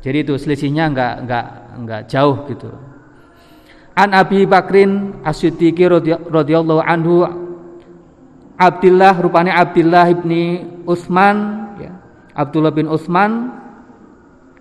[0.01, 2.73] Jadi itu selisihnya enggak enggak enggak jauh gitu.
[3.97, 5.85] An Abi Bakrin As-Siddiqi
[6.33, 7.27] radhiyallahu anhu
[8.57, 11.37] Abdullah rupanya Abdullah ibni Utsman
[11.77, 11.93] ya.
[12.33, 13.61] Abdullah bin Utsman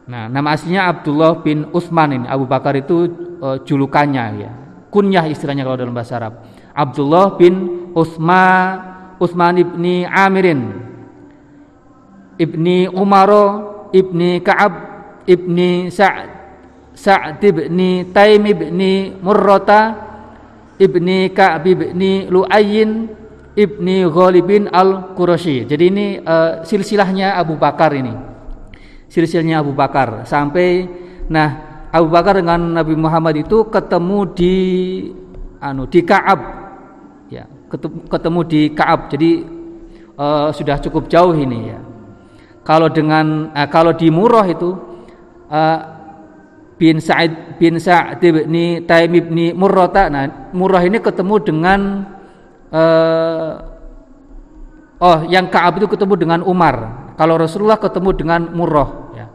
[0.10, 2.26] Nah, nama aslinya Abdullah bin Utsman ini.
[2.26, 3.14] Abu Bakar itu
[3.46, 4.52] uh, julukannya ya.
[4.90, 6.50] Kunyah istilahnya kalau dalam bahasa Arab.
[6.74, 7.54] Abdullah bin
[7.94, 8.90] Utsman
[9.22, 10.90] Utsman ibni Amirin
[12.40, 13.46] ibni Umaro
[13.92, 14.89] ibni Ka'ab
[15.28, 16.30] ibni Sa'd
[16.96, 19.96] Sa'd ibni Taim ibni Murrata
[20.80, 23.08] ibni Ka'ab ibni Lu'ayyin
[23.60, 25.68] ibni Ghalibin al-Qurashi.
[25.68, 28.16] Jadi ini uh, silsilahnya Abu Bakar ini.
[29.12, 30.88] Silsilahnya Abu Bakar sampai
[31.28, 34.56] nah Abu Bakar dengan Nabi Muhammad itu ketemu di
[35.60, 36.40] anu di Ka'ab
[37.28, 37.46] ya
[38.08, 39.32] ketemu di Ka'ab jadi
[40.16, 41.80] uh, sudah cukup jauh ini ya
[42.62, 44.89] kalau dengan uh, kalau di Murrah itu
[45.50, 45.80] uh,
[46.80, 51.80] bin Sa'id bin Sa'id bin Taim bin Murrata nah Murrah ini ketemu dengan
[52.72, 53.52] uh,
[55.02, 57.08] oh yang Ka'ab itu ketemu dengan Umar.
[57.20, 59.26] Kalau Rasulullah ketemu dengan Murrah ya.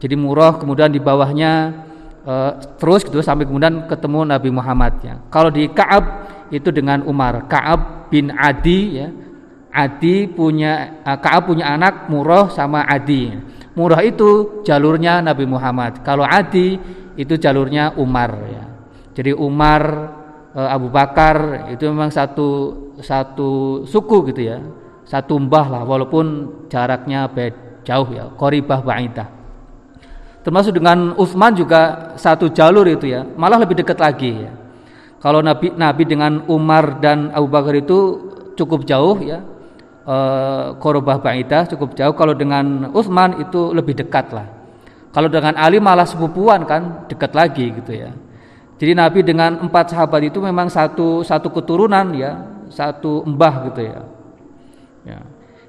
[0.00, 1.84] Jadi Murrah kemudian di bawahnya
[2.24, 5.14] uh, terus gitu sampai kemudian ketemu Nabi Muhammad ya.
[5.28, 6.04] Kalau di Ka'ab
[6.48, 7.48] itu dengan Umar.
[7.48, 9.08] Ka'ab bin Adi ya.
[9.72, 13.32] Adi punya uh, Ka'ab punya anak Murrah sama Adi.
[13.72, 16.04] Murrah itu jalurnya Nabi Muhammad.
[16.04, 16.76] Kalau Adi
[17.16, 18.64] itu jalurnya Umar ya.
[19.16, 19.82] Jadi Umar
[20.52, 22.48] uh, Abu Bakar itu memang satu
[23.00, 24.60] satu suku gitu ya.
[25.08, 28.28] Satu mbah lah walaupun jaraknya bed, jauh ya.
[28.36, 29.28] Qoribah ba'idah.
[30.42, 33.24] Termasuk dengan Utsman juga satu jalur itu ya.
[33.24, 34.52] Malah lebih dekat lagi ya.
[35.22, 37.98] Kalau Nabi Nabi dengan Umar dan Abu Bakar itu
[38.52, 39.51] cukup jauh ya
[40.06, 42.14] uh, korobah ba'idah cukup jauh.
[42.14, 44.46] Kalau dengan Utsman itu lebih dekat lah.
[45.12, 48.10] Kalau dengan Ali malah sepupuan kan dekat lagi gitu ya.
[48.80, 52.34] Jadi Nabi dengan empat sahabat itu memang satu satu keturunan ya
[52.72, 54.00] satu embah gitu ya,
[55.04, 55.18] ya.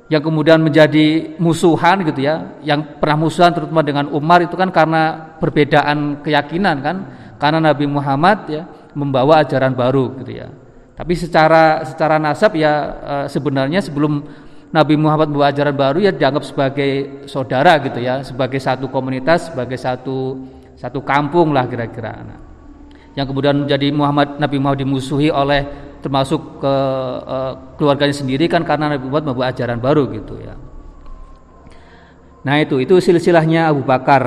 [0.08, 5.36] yang kemudian menjadi musuhan gitu ya yang pernah musuhan terutama dengan Umar itu kan karena
[5.38, 6.98] perbedaan keyakinan kan.
[7.38, 8.64] Karena Nabi Muhammad ya
[8.96, 10.48] membawa ajaran baru gitu ya
[10.94, 14.22] tapi secara secara nasab ya e, sebenarnya sebelum
[14.74, 16.92] Nabi Muhammad membawa ajaran baru ya dianggap sebagai
[17.30, 20.42] saudara gitu ya, sebagai satu komunitas, sebagai satu
[20.74, 22.14] satu kampung lah kira-kira.
[22.26, 22.40] Nah,
[23.14, 25.66] yang kemudian menjadi Muhammad Nabi Muhammad dimusuhi oleh
[26.02, 26.76] termasuk ke
[27.26, 27.38] e,
[27.78, 30.58] keluarganya sendiri kan karena Nabi Muhammad membawa ajaran baru gitu ya.
[32.44, 34.24] Nah itu itu silsilahnya Abu Bakar.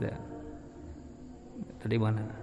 [0.00, 0.16] Ya.
[1.82, 2.35] Tadi mana?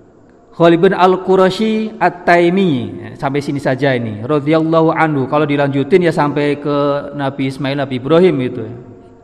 [0.54, 3.02] Khalid bin Al-Qurashi At-Taimi.
[3.18, 4.22] Sampai sini saja ini.
[4.22, 5.26] Radhiyallahu anhu.
[5.26, 8.62] Kalau dilanjutin ya sampai ke Nabi Ismail Nabi Ibrahim itu.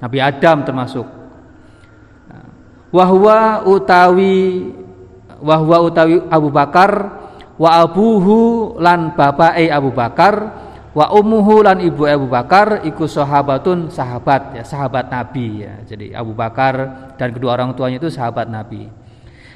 [0.01, 1.05] Nabi Adam termasuk.
[2.89, 4.73] Wahwa utawi
[5.37, 7.21] wahwa utawi Abu Bakar
[7.61, 10.57] wa abuhu lan bapake Abu Bakar
[10.97, 15.77] wa ummuhu lan ibu Abu Bakar iku sahabatun sahabat ya sahabat Nabi ya.
[15.85, 16.73] Jadi Abu Bakar
[17.21, 18.89] dan kedua orang tuanya itu sahabat Nabi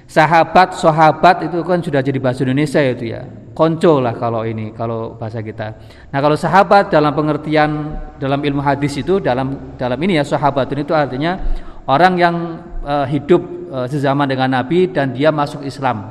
[0.07, 3.23] sahabat sahabat itu kan sudah jadi bahasa Indonesia itu ya.
[3.53, 5.77] Konco lah kalau ini kalau bahasa kita.
[6.09, 10.89] Nah kalau sahabat dalam pengertian dalam ilmu hadis itu dalam dalam ini ya sahabat itu
[10.89, 11.37] artinya
[11.85, 12.35] orang yang
[12.81, 16.09] uh, hidup uh, sezaman dengan Nabi dan dia masuk Islam.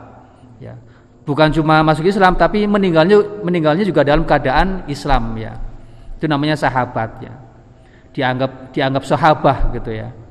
[0.63, 0.79] Ya.
[1.27, 5.59] Bukan cuma masuk Islam tapi meninggalnya meninggalnya juga dalam keadaan Islam ya.
[6.15, 7.35] Itu namanya sahabat ya.
[8.15, 10.22] Dianggap dianggap sahabah gitu ya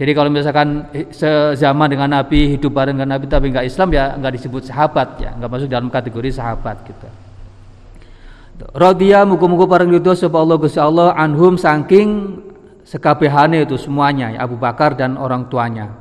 [0.00, 4.32] jadi kalau misalkan sezaman dengan Nabi, hidup bareng dengan Nabi tapi nggak Islam ya nggak
[4.32, 7.04] disebut sahabat ya, nggak masuk dalam kategori sahabat gitu.
[8.72, 12.40] Radhiya muga-muga parang ridho sapa Allah Gusti Allah anhum saking
[12.80, 15.92] sekabehane itu semuanya ya, Abu Bakar dan orang tuanya.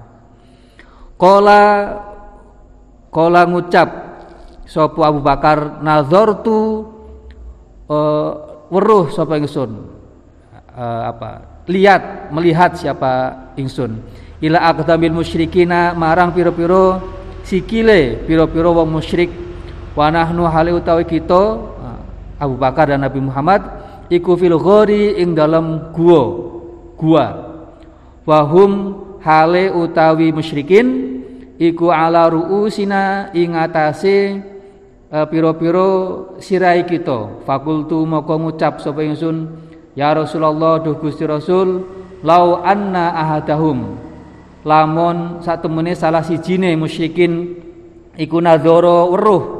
[1.19, 1.99] Kola
[3.11, 3.89] kola ngucap
[4.63, 6.87] sapa Abu Bakar nazartu
[7.91, 8.31] uh,
[8.71, 14.01] weruh sapa uh, apa lihat melihat siapa ingsun.
[14.41, 16.97] Ila aqdamil musyrikina marang piro-piro
[17.45, 19.29] sikile piro-piro wong musyrik.
[19.93, 21.61] Wa nahnu hale utawi kita
[22.39, 23.61] Abu Bakar dan Nabi Muhammad
[24.09, 26.23] iku fil ghori ing dalam gua
[26.97, 27.25] gua.
[28.25, 31.19] Wahum hale utawi musyrikin
[31.59, 34.39] iku ala ruusina ing atase
[35.11, 35.89] uh, piro-piro
[36.39, 37.43] sirai kita.
[37.43, 39.68] Fakultu moko ngucap sapa ingsun
[39.99, 41.83] Ya Rasulullah duh Gusti Rasul
[42.23, 43.99] lau anna ahadahum.
[44.63, 47.59] Lamun satu menit salah sijine musyrikin
[48.15, 49.59] iku nadzara weruh.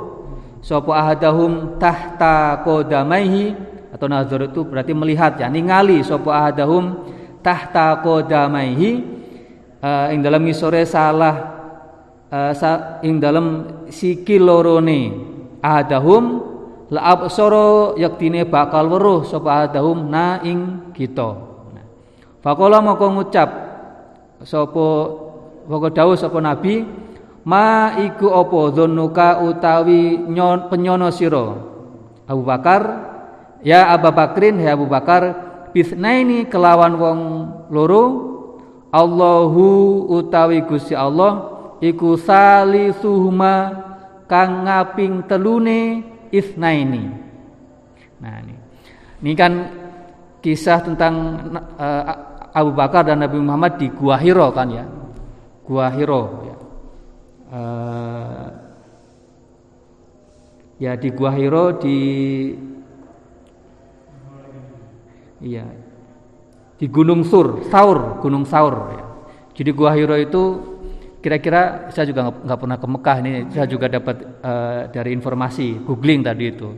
[0.64, 3.56] Sapa ahadahum tahta qadamaihi
[3.92, 7.04] atau nadzar itu berarti melihat ya ningali sapa ahadahum
[7.44, 8.90] tahta qadamaihi
[9.84, 11.36] uh, ing dalam ngisore salah
[12.32, 15.28] uh, sa, ing dalam sikil lorone.
[15.60, 16.39] Ahadahum
[16.90, 21.38] la absara yaktine bakal weruh sapa adahum na ing kita.
[22.42, 23.50] Faqala moko ngucap
[24.42, 24.86] sapa
[25.70, 26.88] moko dawuh sapa nabi
[27.46, 31.56] ma iku apa dzonuka utawi nyon penyono sira?
[32.30, 32.82] Abu Bakar
[33.66, 37.20] ya Abu Bakrin ya Abu Bakar bisnaini kelawan wong
[37.70, 38.04] loro
[38.90, 43.86] Allahu utawi Gusti Allah iku salisuhuma
[44.26, 47.06] kang ngaping telune isnaini
[48.20, 48.56] nah ini
[49.20, 49.54] ini kan
[50.40, 51.16] kisah tentang
[51.76, 52.04] uh,
[52.56, 54.86] Abu Bakar dan Nabi Muhammad di Gua Hiro kan ya
[55.70, 56.56] Gua Hiro ya.
[57.50, 58.48] Uh,
[60.80, 61.98] ya di Gua Hiro di
[65.44, 65.68] iya
[66.80, 69.04] di Gunung Sur Saur Gunung Saur ya.
[69.54, 70.44] jadi Gua Hiro itu
[71.20, 76.24] kira-kira saya juga nggak pernah ke Mekah ini saya juga dapat uh, dari informasi googling
[76.24, 76.70] tadi itu.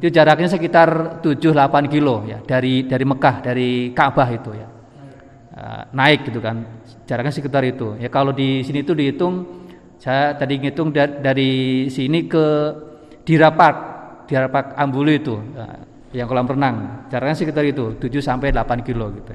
[0.00, 4.68] Itu jaraknya sekitar 7-8 kilo ya dari dari Mekah dari Ka'bah itu ya.
[5.54, 6.64] Uh, naik gitu kan
[7.06, 7.94] jaraknya sekitar itu.
[8.00, 9.64] Ya kalau di sini itu dihitung
[10.00, 11.50] saya tadi ngitung dari, dari
[11.92, 12.46] sini ke
[13.24, 13.76] Dirapak
[14.28, 15.78] Dirapak Ambulu itu uh,
[16.16, 17.06] yang kolam renang.
[17.12, 19.34] Jaraknya sekitar itu 7 sampai 8 kilo gitu.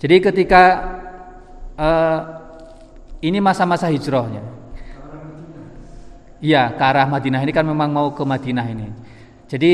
[0.00, 0.62] Jadi ketika
[1.76, 2.20] uh,
[3.20, 4.60] ini masa-masa hijrahnya
[6.40, 8.88] Iya, ke arah Madinah ini kan memang mau ke Madinah ini.
[9.44, 9.72] Jadi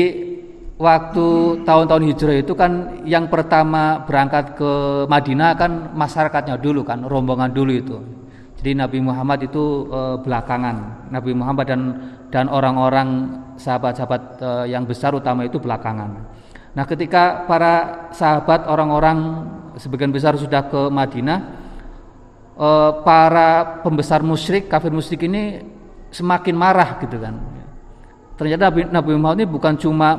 [0.75, 1.27] waktu
[1.63, 4.71] tahun-tahun hijrah itu kan yang pertama berangkat ke
[5.07, 7.97] Madinah kan masyarakatnya dulu kan, rombongan dulu itu.
[8.59, 11.07] Jadi Nabi Muhammad itu e, belakangan.
[11.07, 11.81] Nabi Muhammad dan
[12.27, 16.19] dan orang-orang sahabat-sahabat e, yang besar utama itu belakangan.
[16.75, 19.47] Nah, ketika para sahabat orang-orang
[19.79, 21.66] sebagian besar sudah ke Madinah,
[23.05, 25.61] para pembesar musyrik, kafir musyrik ini
[26.09, 27.57] semakin marah gitu kan
[28.37, 30.09] Ternyata Nabi, Nabi Muhammad ini bukan cuma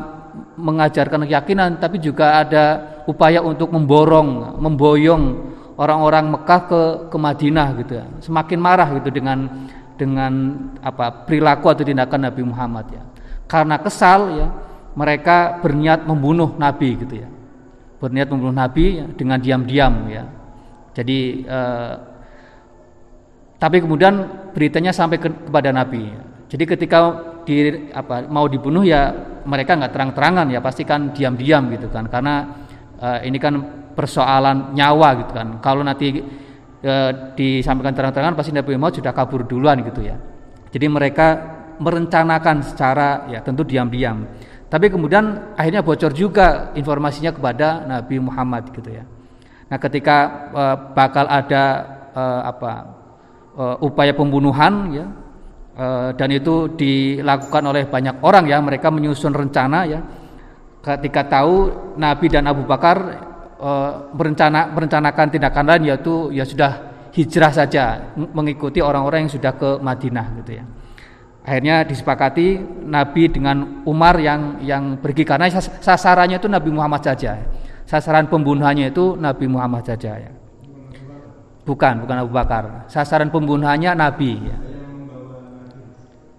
[0.59, 2.64] mengajarkan keyakinan tapi juga ada
[3.07, 5.24] upaya untuk memborong, memboyong
[5.79, 6.81] orang-orang Mekah ke
[7.14, 8.05] ke Madinah gitu ya.
[8.18, 10.33] Semakin marah gitu dengan dengan
[10.83, 13.03] apa perilaku atau tindakan Nabi Muhammad ya.
[13.46, 14.46] Karena kesal ya,
[14.98, 17.31] mereka berniat membunuh Nabi gitu ya.
[18.03, 20.27] Berniat membunuh Nabi dengan diam-diam ya.
[20.90, 21.94] Jadi eh,
[23.59, 26.14] tapi kemudian beritanya sampai ke, kepada Nabi.
[26.49, 26.99] Jadi ketika
[27.42, 29.11] di apa mau dibunuh ya
[29.44, 32.07] mereka nggak terang-terangan ya pasti kan diam-diam gitu kan.
[32.07, 32.35] Karena
[33.03, 33.59] uh, ini kan
[33.99, 35.59] persoalan nyawa gitu kan.
[35.59, 36.23] Kalau nanti
[36.87, 40.16] uh, disampaikan terang-terangan pasti Nabi Muhammad sudah kabur duluan gitu ya.
[40.71, 41.29] Jadi mereka
[41.83, 44.23] merencanakan secara ya tentu diam-diam.
[44.71, 49.03] Tapi kemudian akhirnya bocor juga informasinya kepada Nabi Muhammad gitu ya.
[49.66, 50.16] Nah ketika
[50.55, 52.97] uh, bakal ada apa
[53.59, 55.07] uh, upaya pembunuhan ya.
[55.79, 58.59] Eh, dan itu dilakukan oleh banyak orang ya.
[58.59, 60.03] Mereka menyusun rencana ya.
[60.83, 62.97] Ketika tahu Nabi dan Abu Bakar
[63.59, 63.71] e,
[64.14, 66.73] merencana merencanakan tindakan lain yaitu ya sudah
[67.12, 70.64] hijrah saja mengikuti orang-orang yang sudah ke Madinah gitu ya.
[71.42, 77.42] Akhirnya disepakati Nabi dengan Umar yang yang pergi karena sasarannya itu Nabi Muhammad saja.
[77.85, 80.38] Sasaran pembunuhannya itu Nabi Muhammad saja ya
[81.68, 84.57] bukan bukan Abu Bakar sasaran pembunuhannya Nabi ya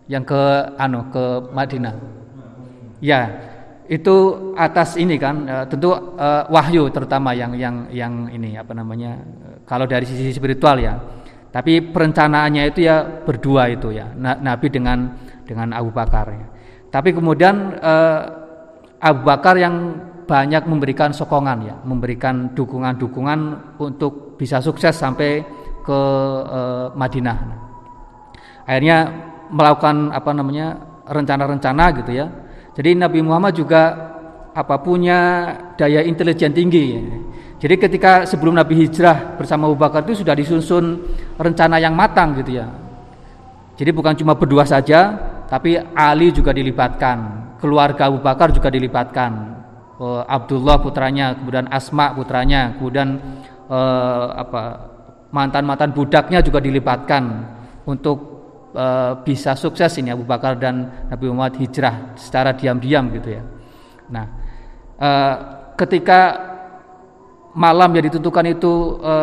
[0.09, 0.41] yang ke
[0.75, 1.95] anu ke Madinah.
[2.99, 3.29] Ya,
[3.85, 4.15] itu
[4.57, 9.21] atas ini kan uh, tentu uh, wahyu terutama yang yang yang ini apa namanya
[9.63, 10.97] kalau dari sisi spiritual ya.
[11.49, 16.45] Tapi perencanaannya itu ya berdua itu ya Nabi dengan dengan Abu Bakar ya.
[16.89, 18.21] Tapi kemudian uh,
[18.97, 19.97] Abu Bakar yang
[20.29, 23.39] banyak memberikan sokongan ya, memberikan dukungan-dukungan
[23.81, 25.43] untuk bisa sukses sampai
[25.83, 25.99] ke
[26.47, 27.37] uh, Madinah.
[28.63, 29.11] Akhirnya
[29.51, 32.31] melakukan apa namanya rencana-rencana gitu ya.
[32.79, 33.81] Jadi Nabi Muhammad juga
[34.55, 37.03] apa punya daya intelijen tinggi.
[37.59, 41.03] Jadi ketika sebelum Nabi hijrah bersama Abu Bakar itu sudah disusun
[41.35, 42.71] rencana yang matang gitu ya.
[43.75, 45.11] Jadi bukan cuma berdua saja,
[45.47, 49.31] tapi Ali juga dilibatkan, keluarga Abu Bakar juga dilibatkan,
[49.99, 53.19] uh, Abdullah putranya, kemudian Asma putranya, kemudian
[53.69, 54.61] uh, apa
[55.29, 57.23] mantan-mantan budaknya juga dilibatkan
[57.85, 58.17] untuk
[58.73, 58.85] e,
[59.25, 63.43] bisa sukses ini Abu Bakar dan Nabi Muhammad hijrah secara diam-diam gitu ya.
[64.09, 64.25] Nah,
[64.97, 65.09] e,
[65.77, 66.19] ketika
[67.53, 69.15] malam yang ditentukan itu e,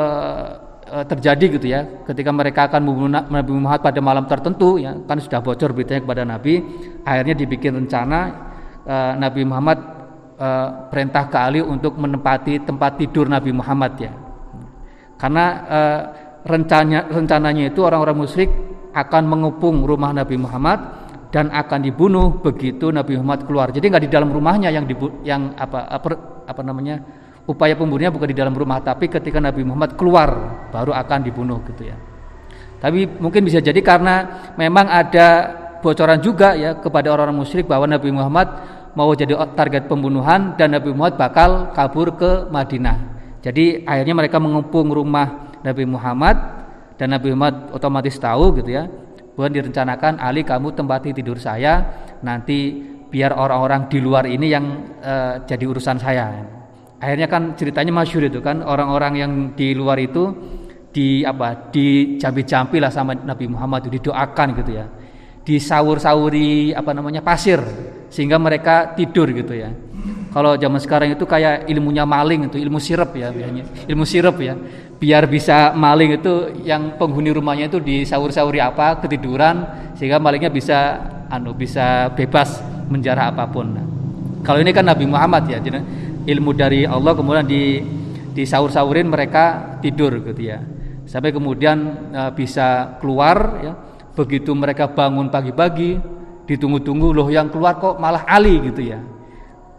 [0.95, 5.19] e, terjadi gitu ya, ketika mereka akan membunuh Nabi Muhammad pada malam tertentu ya, kan
[5.19, 6.63] sudah bocor beritanya kepada Nabi,
[7.03, 8.19] akhirnya dibikin rencana
[8.87, 9.79] e, Nabi Muhammad
[10.39, 10.49] e,
[10.91, 14.26] perintah ke Ali untuk menempati tempat tidur Nabi Muhammad ya.
[15.17, 15.81] Karena e,
[16.47, 18.51] rencananya rencananya itu orang-orang musyrik
[18.93, 20.79] akan mengepung rumah Nabi Muhammad
[21.35, 23.69] dan akan dibunuh begitu Nabi Muhammad keluar.
[23.75, 26.09] Jadi nggak di dalam rumahnya yang dibu yang apa apa,
[26.49, 27.03] apa namanya
[27.45, 30.29] upaya pembunuhnya bukan di dalam rumah tapi ketika Nabi Muhammad keluar
[30.71, 31.97] baru akan dibunuh gitu ya.
[32.77, 35.29] Tapi mungkin bisa jadi karena memang ada
[35.81, 38.49] bocoran juga ya kepada orang-orang musyrik bahwa Nabi Muhammad
[38.97, 43.16] mau jadi target pembunuhan dan Nabi Muhammad bakal kabur ke Madinah.
[43.47, 46.35] Jadi akhirnya mereka mengepung rumah Nabi Muhammad
[46.99, 48.91] dan Nabi Muhammad otomatis tahu gitu ya.
[49.39, 51.87] Bukan direncanakan Ali kamu tempati tidur saya
[52.27, 52.75] nanti
[53.07, 54.67] biar orang-orang di luar ini yang
[54.99, 56.43] uh, jadi urusan saya.
[56.99, 60.35] Akhirnya kan ceritanya masyur itu kan orang-orang yang di luar itu
[60.91, 64.89] di apa di jampi-jampi lah sama Nabi Muhammad itu didoakan gitu ya
[65.45, 67.61] disawur-sawuri apa namanya pasir
[68.09, 69.71] sehingga mereka tidur gitu ya
[70.37, 73.89] kalau zaman sekarang itu kayak ilmunya maling itu ilmu sirup ya biasanya.
[73.89, 74.53] Ilmu sirup ya.
[75.01, 79.65] Biar bisa maling itu yang penghuni rumahnya itu disawur-sawuri apa ketiduran
[79.97, 81.01] sehingga malingnya bisa
[81.33, 82.61] anu bisa bebas
[82.93, 83.81] menjarah apa pun.
[83.81, 83.87] Nah,
[84.45, 85.81] kalau ini kan Nabi Muhammad ya jadi
[86.29, 87.81] ilmu dari Allah kemudian di
[88.37, 90.61] disaur-saurin mereka tidur gitu ya.
[91.09, 93.73] Sampai kemudian uh, bisa keluar ya.
[94.13, 95.97] Begitu mereka bangun pagi-pagi
[96.45, 99.16] ditunggu-tunggu loh yang keluar kok malah Ali gitu ya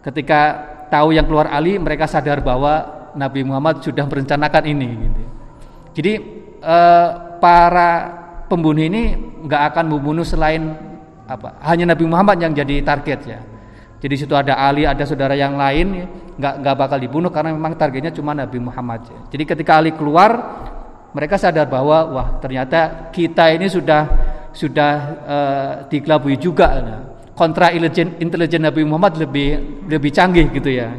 [0.02, 0.40] ketika
[0.88, 5.22] tahu yang keluar Ali mereka sadar bahwa Nabi Muhammad sudah merencanakan ini gitu.
[6.00, 6.12] jadi
[6.62, 7.90] uh, para
[8.48, 10.74] pembunuh ini nggak akan membunuh selain
[11.28, 13.40] apa hanya Nabi Muhammad yang jadi target ya
[13.98, 16.06] jadi situ ada Ali ada saudara yang lain ya,
[16.38, 19.20] nggak nggak bakal dibunuh karena memang targetnya cuma Nabi Muhammad ya.
[19.28, 20.30] jadi ketika Ali keluar
[21.12, 24.02] mereka sadar bahwa wah ternyata kita ini sudah
[24.52, 24.92] sudah
[25.24, 27.00] uh, dikelabui juga nah.
[27.38, 30.90] Kontra intelijen Nabi Muhammad lebih lebih canggih gitu ya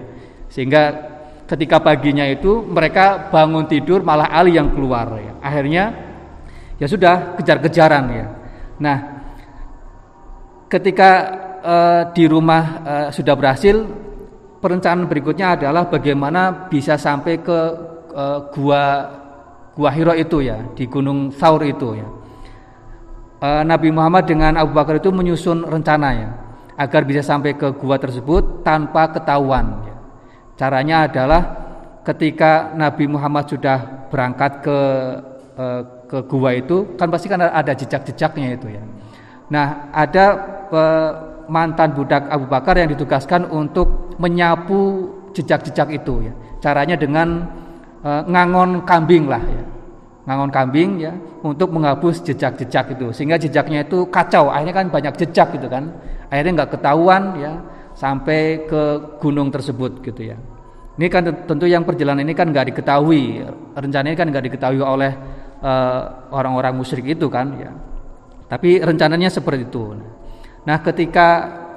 [0.47, 0.95] sehingga
[1.43, 5.33] ketika paginya itu mereka bangun tidur malah Ali yang keluar ya.
[5.43, 5.83] akhirnya
[6.79, 8.25] ya sudah kejar-kejaran ya
[8.79, 8.97] nah
[10.71, 11.11] ketika
[11.59, 13.75] uh, di rumah uh, sudah berhasil
[14.63, 17.59] perencanaan berikutnya adalah bagaimana bisa sampai ke
[18.15, 18.83] uh, gua
[19.79, 22.03] Gua Hiro itu ya di Gunung Saur itu ya.
[23.39, 26.35] E, Nabi Muhammad dengan Abu Bakar itu menyusun rencananya
[26.75, 29.79] agar bisa sampai ke gua tersebut tanpa ketahuan.
[29.87, 29.95] Ya.
[30.59, 31.41] Caranya adalah
[32.03, 34.79] ketika Nabi Muhammad sudah berangkat ke
[35.55, 35.65] e,
[36.11, 38.83] ke gua itu kan pasti kan ada jejak-jejaknya itu ya.
[39.47, 40.25] Nah ada
[40.67, 40.81] e,
[41.47, 46.33] mantan budak Abu Bakar yang ditugaskan untuk menyapu jejak-jejak itu ya.
[46.59, 47.47] Caranya dengan
[48.03, 49.78] e, ngangon kambing lah ya
[50.29, 53.09] ngangon kambing ya untuk menghapus jejak-jejak itu.
[53.09, 54.53] Sehingga jejaknya itu kacau.
[54.53, 55.89] Akhirnya kan banyak jejak gitu kan.
[56.29, 57.57] Akhirnya nggak ketahuan ya
[57.97, 60.37] sampai ke gunung tersebut gitu ya.
[61.01, 63.41] Ini kan tentu yang perjalanan ini kan nggak diketahui.
[63.73, 65.17] Rencana ini kan nggak diketahui oleh
[65.65, 67.73] eh, orang-orang uh, musyrik itu kan ya.
[68.45, 69.97] Tapi rencananya seperti itu.
[70.69, 71.27] Nah ketika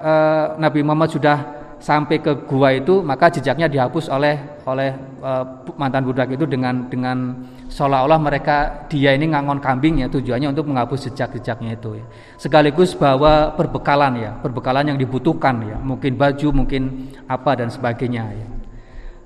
[0.03, 1.39] uh, Nabi Muhammad sudah
[1.79, 4.91] sampai ke gua itu maka jejaknya dihapus oleh oleh
[5.23, 10.69] uh, mantan budak itu dengan dengan seolah-olah mereka dia ini ngangon kambing ya tujuannya untuk
[10.69, 12.05] menghapus jejak-jejaknya itu ya.
[12.37, 18.49] Sekaligus bahwa perbekalan ya, perbekalan yang dibutuhkan ya, mungkin baju, mungkin apa dan sebagainya ya.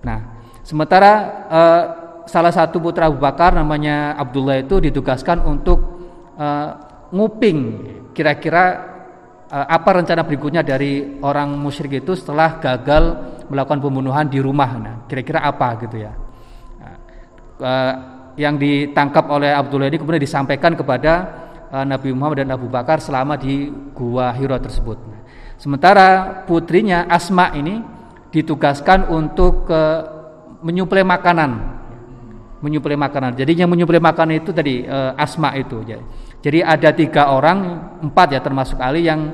[0.06, 0.18] Nah,
[0.62, 1.12] sementara
[1.50, 1.82] uh,
[2.30, 5.78] salah satu putra Abu Bakar namanya Abdullah itu ditugaskan untuk
[6.38, 6.70] uh,
[7.10, 7.58] nguping
[8.14, 8.96] kira-kira
[9.46, 13.14] Eh, apa rencana berikutnya dari orang musyrik itu setelah gagal
[13.46, 16.10] melakukan pembunuhan di rumah nah kira-kira apa gitu ya
[16.82, 16.96] nah,
[17.62, 17.94] uh,
[18.36, 21.12] yang ditangkap oleh Abdullah ini kemudian disampaikan kepada
[21.72, 24.96] uh, Nabi Muhammad dan Abu Bakar selama di gua Hiro tersebut.
[25.00, 25.20] Nah,
[25.56, 26.08] sementara
[26.44, 27.80] putrinya Asma ini
[28.28, 30.04] ditugaskan untuk uh,
[30.60, 31.74] menyuplai makanan.
[32.60, 33.36] Menyuplai makanan.
[33.36, 35.80] Jadi yang menyuplai makanan itu tadi uh, Asma itu.
[36.44, 37.58] Jadi ada tiga orang,
[38.04, 39.32] empat ya termasuk Ali yang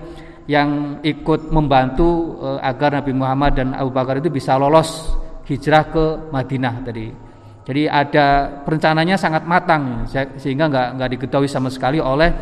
[0.51, 5.15] yang ikut membantu agar Nabi Muhammad dan Abu Bakar itu bisa lolos
[5.47, 7.32] hijrah ke Madinah tadi.
[7.63, 10.03] Jadi ada perencanaannya sangat matang
[10.35, 12.35] sehingga nggak nggak diketahui sama sekali oleh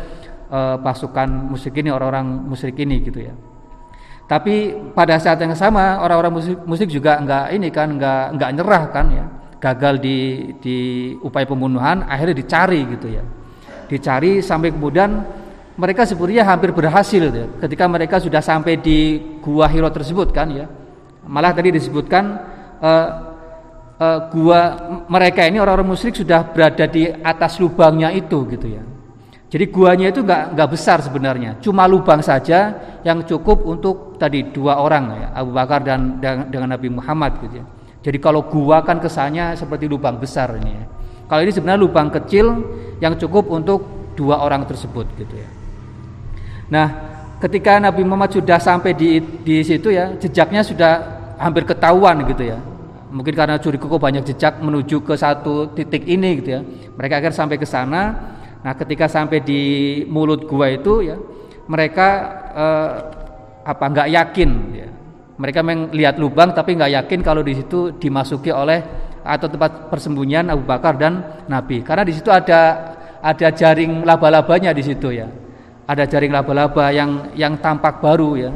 [0.49, 3.33] e, pasukan musyrik ini orang-orang musyrik ini gitu ya.
[4.25, 9.05] Tapi pada saat yang sama orang-orang musik, juga nggak ini kan nggak nggak nyerah kan
[9.13, 9.25] ya.
[9.61, 10.17] Gagal di
[10.57, 10.77] di
[11.21, 13.21] upaya pembunuhan akhirnya dicari gitu ya.
[13.85, 15.21] Dicari sampai kemudian
[15.77, 20.65] mereka sebenarnya hampir berhasil ya, ketika mereka sudah sampai di gua Hiro tersebut kan ya.
[21.29, 22.23] Malah tadi disebutkan
[22.81, 23.30] uh,
[24.01, 24.61] uh, gua
[25.05, 28.81] mereka ini orang-orang musyrik sudah berada di atas lubangnya itu gitu ya
[29.51, 32.73] jadi guanya itu nggak nggak besar sebenarnya cuma lubang saja
[33.05, 36.17] yang cukup untuk tadi dua orang ya Abu Bakar dan
[36.49, 37.65] dengan Nabi Muhammad gitu ya
[38.01, 40.85] jadi kalau gua kan kesannya seperti lubang besar ini ya
[41.31, 42.59] kalau ini sebenarnya lubang kecil
[42.99, 45.47] yang cukup untuk dua orang tersebut gitu ya.
[46.67, 46.87] Nah,
[47.39, 50.91] ketika Nabi Muhammad sudah sampai di di situ ya, jejaknya sudah
[51.39, 52.59] hampir ketahuan gitu ya.
[53.11, 56.61] Mungkin karena Curikoko banyak jejak menuju ke satu titik ini gitu ya.
[56.95, 58.01] Mereka akhirnya sampai ke sana.
[58.63, 59.61] Nah, ketika sampai di
[60.07, 61.19] mulut gua itu ya,
[61.67, 62.07] mereka
[62.55, 62.89] eh,
[63.67, 64.87] apa nggak yakin ya.
[65.35, 68.79] Mereka melihat lubang tapi nggak yakin kalau di situ dimasuki oleh
[69.21, 71.83] atau tempat persembunyian Abu Bakar dan Nabi.
[71.83, 75.27] Karena di situ ada ada jaring laba-labanya di situ ya.
[75.85, 78.51] Ada jaring laba-laba yang yang tampak baru ya.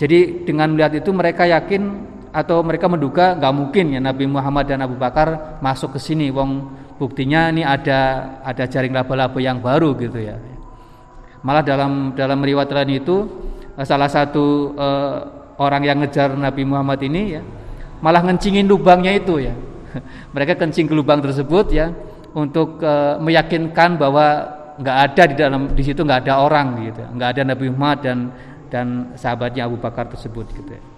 [0.00, 4.80] Jadi dengan melihat itu mereka yakin atau mereka menduga nggak mungkin ya Nabi Muhammad dan
[4.80, 6.32] Abu Bakar masuk ke sini.
[6.32, 10.40] Wong buktinya ini ada ada jaring laba-laba yang baru gitu ya.
[11.44, 13.28] Malah dalam dalam riwayat lain itu
[13.76, 15.16] eh, salah satu uh,
[15.60, 17.42] orang yang ngejar Nabi Muhammad ini ya
[18.00, 19.52] malah ngencingin lubangnya itu ya.
[20.34, 21.92] Mereka kencing ke lubang tersebut ya
[22.32, 27.28] untuk uh, meyakinkan bahwa nggak ada di dalam di situ nggak ada orang gitu nggak
[27.36, 28.18] ada Nabi Muhammad dan
[28.72, 28.86] dan
[29.20, 30.91] sahabatnya Abu Bakar tersebut gitu ya.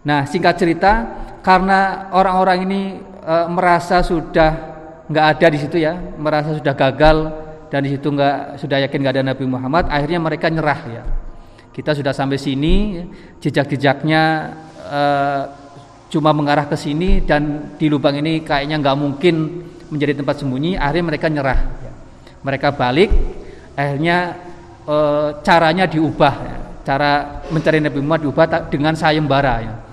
[0.00, 1.04] Nah, singkat cerita,
[1.44, 2.80] karena orang-orang ini
[3.20, 4.50] e, merasa sudah
[5.12, 7.16] nggak ada di situ ya, merasa sudah gagal
[7.68, 11.04] dan di situ nggak sudah yakin nggak ada Nabi Muhammad, akhirnya mereka nyerah ya.
[11.70, 13.04] Kita sudah sampai sini,
[13.44, 14.22] jejak-jejaknya
[14.88, 15.02] e,
[16.08, 19.34] cuma mengarah ke sini dan di lubang ini kayaknya nggak mungkin
[19.92, 21.60] menjadi tempat sembunyi, akhirnya mereka nyerah.
[21.84, 21.92] Ya.
[22.40, 23.12] Mereka balik,
[23.76, 24.32] akhirnya
[24.88, 24.96] e,
[25.44, 26.56] caranya diubah, ya.
[26.88, 29.89] cara mencari Nabi Muhammad diubah dengan sayembara ya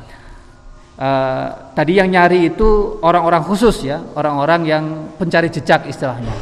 [0.98, 4.84] uh, tadi yang nyari itu orang-orang khusus ya, orang-orang yang
[5.16, 6.34] pencari jejak istilahnya.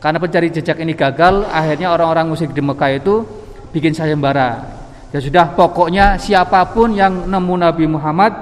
[0.00, 3.24] Karena pencari jejak ini gagal, akhirnya orang-orang musyrik di Mekah itu
[3.72, 4.64] bikin sayembara.
[5.12, 8.32] Ya sudah, pokoknya siapa pun yang nemu Nabi Muhammad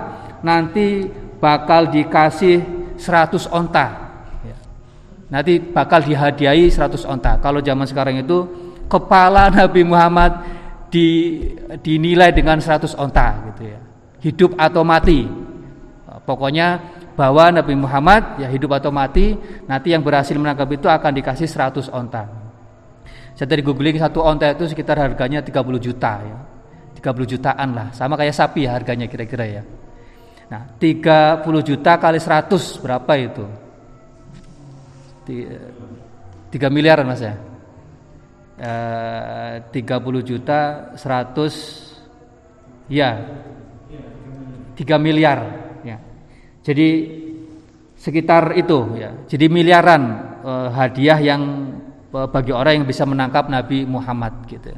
[0.43, 1.07] nanti
[1.39, 2.62] bakal dikasih
[2.99, 3.87] 100 onta.
[5.30, 7.43] Nanti bakal dihadiahi 100 onta.
[7.43, 8.47] Kalau zaman sekarang itu
[8.87, 10.32] kepala Nabi Muhammad
[10.93, 11.41] di,
[11.82, 13.84] dinilai dengan 100 onta gitu ya
[14.25, 15.29] hidup atau mati.
[16.25, 16.81] Pokoknya
[17.12, 19.37] bahwa Nabi Muhammad ya hidup atau mati,
[19.68, 22.25] nanti yang berhasil menangkap itu akan dikasih 100 onta.
[23.37, 26.39] Saya tadi googling satu onta itu sekitar harganya 30 juta ya.
[27.05, 29.62] 30 jutaan lah, sama kayak sapi ya harganya kira-kira ya.
[30.49, 33.45] Nah, 30 juta kali 100 berapa itu?
[35.29, 37.37] 3 miliar mas ya.
[38.55, 38.72] E,
[39.68, 40.61] 30 juta
[40.97, 43.18] 100 ya
[44.75, 45.39] 3 miliar
[45.87, 45.97] ya.
[46.66, 46.89] Jadi
[47.95, 49.11] sekitar itu ya.
[49.25, 50.03] Jadi miliaran
[50.45, 51.43] eh, hadiah yang
[52.12, 54.75] eh, bagi orang yang bisa menangkap Nabi Muhammad gitu.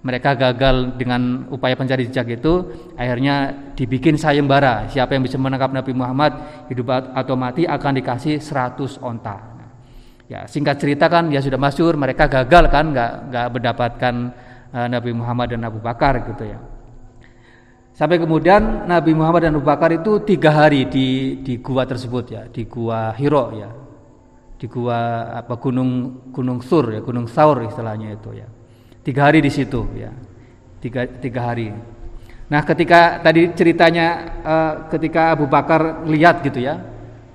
[0.00, 4.88] Mereka gagal dengan upaya pencari jejak itu, akhirnya dibikin sayembara.
[4.88, 6.40] Siapa yang bisa menangkap Nabi Muhammad
[6.72, 9.60] hidup atau mati akan dikasih 100 onta.
[10.24, 14.14] Ya, singkat cerita kan ya sudah masyur, mereka gagal kan nggak nggak mendapatkan
[14.72, 16.56] uh, Nabi Muhammad dan Abu Bakar gitu ya.
[18.00, 22.48] Sampai kemudian Nabi Muhammad dan Abu Bakar itu tiga hari di di gua tersebut ya,
[22.48, 23.68] di gua Hiro ya,
[24.56, 28.48] di gua apa gunung gunung Sur ya, gunung Saur istilahnya itu ya.
[29.04, 30.08] Tiga hari di situ ya,
[30.80, 31.76] tiga tiga hari.
[32.48, 34.06] Nah ketika tadi ceritanya
[34.48, 36.80] uh, ketika Abu Bakar lihat gitu ya,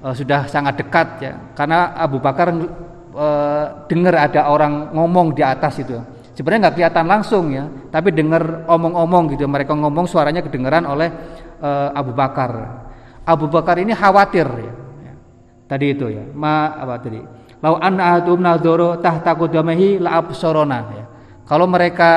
[0.02, 5.78] uh, sudah sangat dekat ya, karena Abu Bakar uh, dengar ada orang ngomong di atas
[5.78, 5.94] itu
[6.36, 11.10] sebenarnya nggak kelihatan langsung ya tapi dengar omong-omong gitu mereka ngomong suaranya kedengaran oleh
[11.64, 12.84] uh, Abu Bakar.
[13.26, 14.72] Abu Bakar ini khawatir ya,
[15.66, 17.18] tadi itu ya ma apa tadi?
[17.64, 21.06] Lau an ahadum nadoro tahta la absorona ya.
[21.48, 22.12] Kalau mereka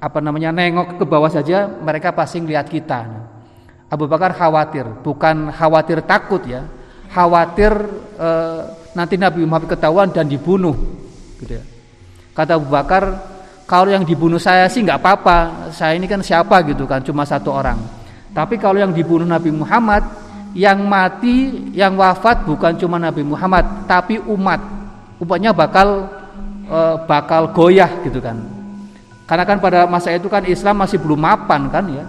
[0.00, 3.06] apa namanya nengok ke bawah saja mereka pasti lihat kita.
[3.92, 6.66] Abu Bakar khawatir bukan khawatir takut ya.
[7.14, 7.70] Khawatir
[8.18, 10.74] uh, nanti Nabi Muhammad ketahuan dan dibunuh
[11.38, 11.73] gitu ya
[12.34, 13.04] Kata Abu Bakar,
[13.64, 15.70] kalau yang dibunuh saya sih nggak apa-apa.
[15.70, 17.78] Saya ini kan siapa gitu kan, cuma satu orang.
[18.34, 20.02] Tapi kalau yang dibunuh Nabi Muhammad,
[20.52, 24.58] yang mati, yang wafat bukan cuma Nabi Muhammad, tapi umat.
[25.22, 26.10] Umatnya bakal
[26.66, 28.36] e, bakal goyah gitu kan.
[29.24, 32.04] Karena kan pada masa itu kan Islam masih belum mapan kan ya.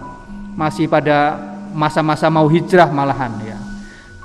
[0.58, 1.38] Masih pada
[1.72, 3.58] masa-masa mau hijrah malahan ya.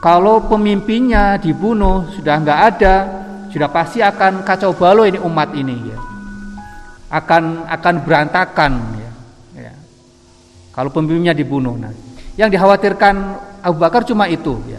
[0.01, 2.94] Kalau pemimpinnya dibunuh sudah nggak ada,
[3.51, 5.98] sudah pasti akan kacau balau ini umat ini ya.
[7.11, 9.11] Akan akan berantakan ya.
[9.59, 9.72] ya.
[10.70, 11.90] Kalau pemimpinnya dibunuh nah.
[12.38, 13.14] Yang dikhawatirkan
[13.66, 14.78] Abu Bakar cuma itu ya.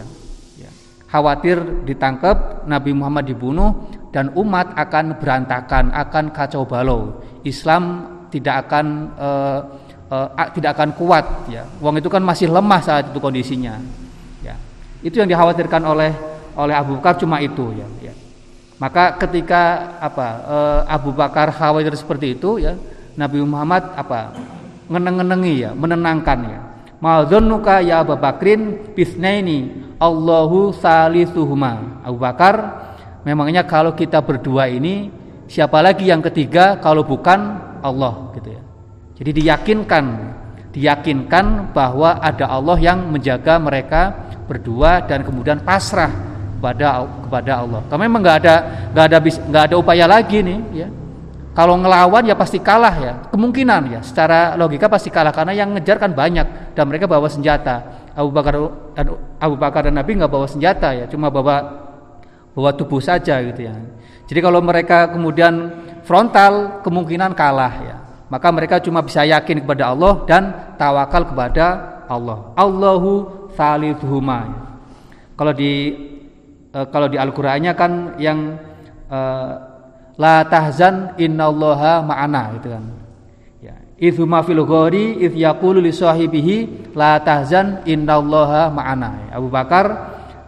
[0.56, 0.70] ya.
[1.12, 7.20] Khawatir ditangkap, Nabi Muhammad dibunuh dan umat akan berantakan, akan kacau balau.
[7.44, 9.58] Islam tidak akan uh,
[10.08, 11.68] uh, tidak akan kuat ya.
[11.84, 13.76] Wong itu kan masih lemah saat itu kondisinya.
[14.40, 14.56] Ya.
[15.04, 16.10] Itu yang dikhawatirkan oleh
[16.56, 17.86] oleh Abu Bakar cuma itu ya.
[18.82, 22.74] Maka ketika apa eh, Abu Bakar khawatir seperti itu ya,
[23.14, 24.34] Nabi Muhammad apa
[24.90, 26.60] ngeneng-ngenengi ya, menenangkan ya.
[26.98, 29.70] Ma dzannuka ya Abu Bakrin bisnaini
[30.02, 32.02] Allahu salisuhuma.
[32.02, 32.54] Abu Bakar,
[33.22, 35.14] memangnya kalau kita berdua ini
[35.46, 37.38] siapa lagi yang ketiga kalau bukan
[37.86, 38.62] Allah gitu ya.
[39.22, 40.04] Jadi diyakinkan,
[40.74, 46.31] diyakinkan bahwa ada Allah yang menjaga mereka berdua dan kemudian pasrah
[46.62, 47.82] kepada kepada Allah.
[47.90, 48.54] Karena memang nggak ada
[48.94, 49.18] nggak ada
[49.50, 50.88] nggak ada upaya lagi nih ya
[51.52, 53.14] kalau ngelawan ya pasti kalah ya.
[53.28, 58.08] Kemungkinan ya secara logika pasti kalah karena yang ngejar kan banyak dan mereka bawa senjata.
[58.16, 58.56] Abu Bakar
[58.96, 59.06] dan
[59.40, 61.84] Abu Bakar dan Nabi nggak bawa senjata ya, cuma bawa
[62.56, 63.76] bawa tubuh saja gitu ya.
[64.28, 65.72] Jadi kalau mereka kemudian
[66.08, 67.96] frontal kemungkinan kalah ya.
[68.32, 71.66] Maka mereka cuma bisa yakin kepada Allah dan tawakal kepada
[72.08, 72.56] Allah.
[72.56, 73.12] Allahu
[73.52, 74.72] thalithuhuma.
[75.36, 75.92] Kalau di
[76.72, 78.56] eh, kalau di Al-Qur'annya kan yang
[79.12, 79.52] uh,
[80.16, 82.84] la tahzan innallaha ma'ana gitu kan.
[83.60, 83.76] Ya.
[84.24, 86.56] Ma fil ghori idz yaqulu li sahibihi
[86.96, 89.10] la tahzan innallaha ma'ana.
[89.28, 89.86] Ya, Abu Bakar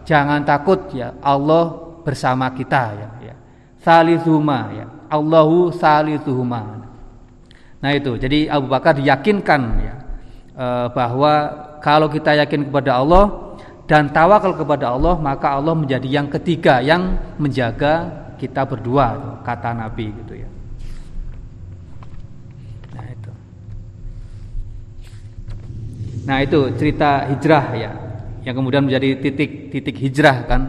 [0.05, 1.73] jangan takut ya Allah
[2.05, 3.35] bersama kita ya ya.
[3.81, 6.85] Salithuma ya Allahu salithuhuma
[7.81, 8.17] nah itu.
[8.17, 9.95] Jadi Abu Bakar diyakinkan ya
[10.57, 11.33] eh, bahwa
[11.85, 13.44] kalau kita yakin kepada Allah
[13.85, 20.11] dan tawakal kepada Allah maka Allah menjadi yang ketiga yang menjaga kita berdua kata Nabi
[20.11, 20.49] gitu ya.
[22.97, 23.31] Nah itu.
[26.25, 27.91] Nah itu cerita hijrah ya,
[28.43, 30.61] yang kemudian menjadi titik-titik hijrah kan,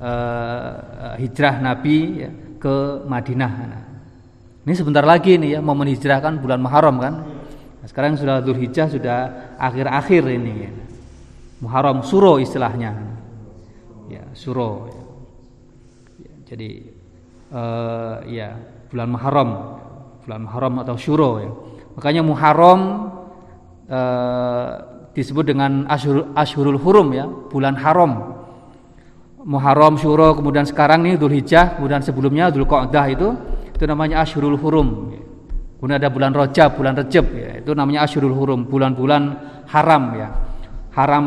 [0.00, 3.52] uh, hijrah Nabi ya, ke Madinah.
[3.52, 3.84] Nah,
[4.64, 7.14] ini sebentar lagi nih ya momen hijrah kan bulan Muharram kan.
[7.78, 9.18] Nah, sekarang sudah Hijjah sudah
[9.56, 10.54] akhir-akhir ini.
[10.66, 10.72] Ya.
[11.58, 12.94] Muharram suro istilahnya.
[14.08, 14.88] Ya, suro.
[14.88, 15.04] Ya.
[16.48, 16.70] Jadi
[17.52, 18.56] uh, ya
[18.88, 19.50] bulan Muharram,
[20.24, 21.50] bulan Muharram atau Syuro ya.
[21.92, 22.80] Makanya Muharram
[23.90, 24.70] uh,
[25.12, 28.38] disebut dengan Ashur, Ashurul Hurum ya, bulan haram.
[29.48, 33.28] Muharram, Syuro, kemudian sekarang nih Hijjah, kemudian sebelumnya Qa'dah itu
[33.74, 35.14] itu namanya Ashurul Hurum.
[35.78, 39.22] Kemudian ada bulan Rajab, bulan Rejab ya, itu namanya Ashurul Hurum, bulan-bulan
[39.70, 40.28] haram ya.
[40.98, 41.26] Haram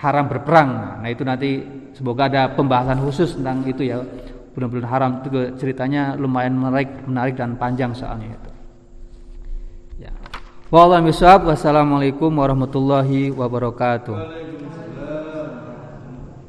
[0.00, 1.04] haram berperang.
[1.04, 4.00] Nah, itu nanti Semoga ada pembahasan khusus tentang itu ya.
[4.56, 8.50] Bulan-bulan haram itu ceritanya lumayan menarik, menarik dan panjang soalnya itu.
[10.08, 10.12] Ya.
[10.72, 14.16] Wassalamualaikum warahmatullahi wabarakatuh.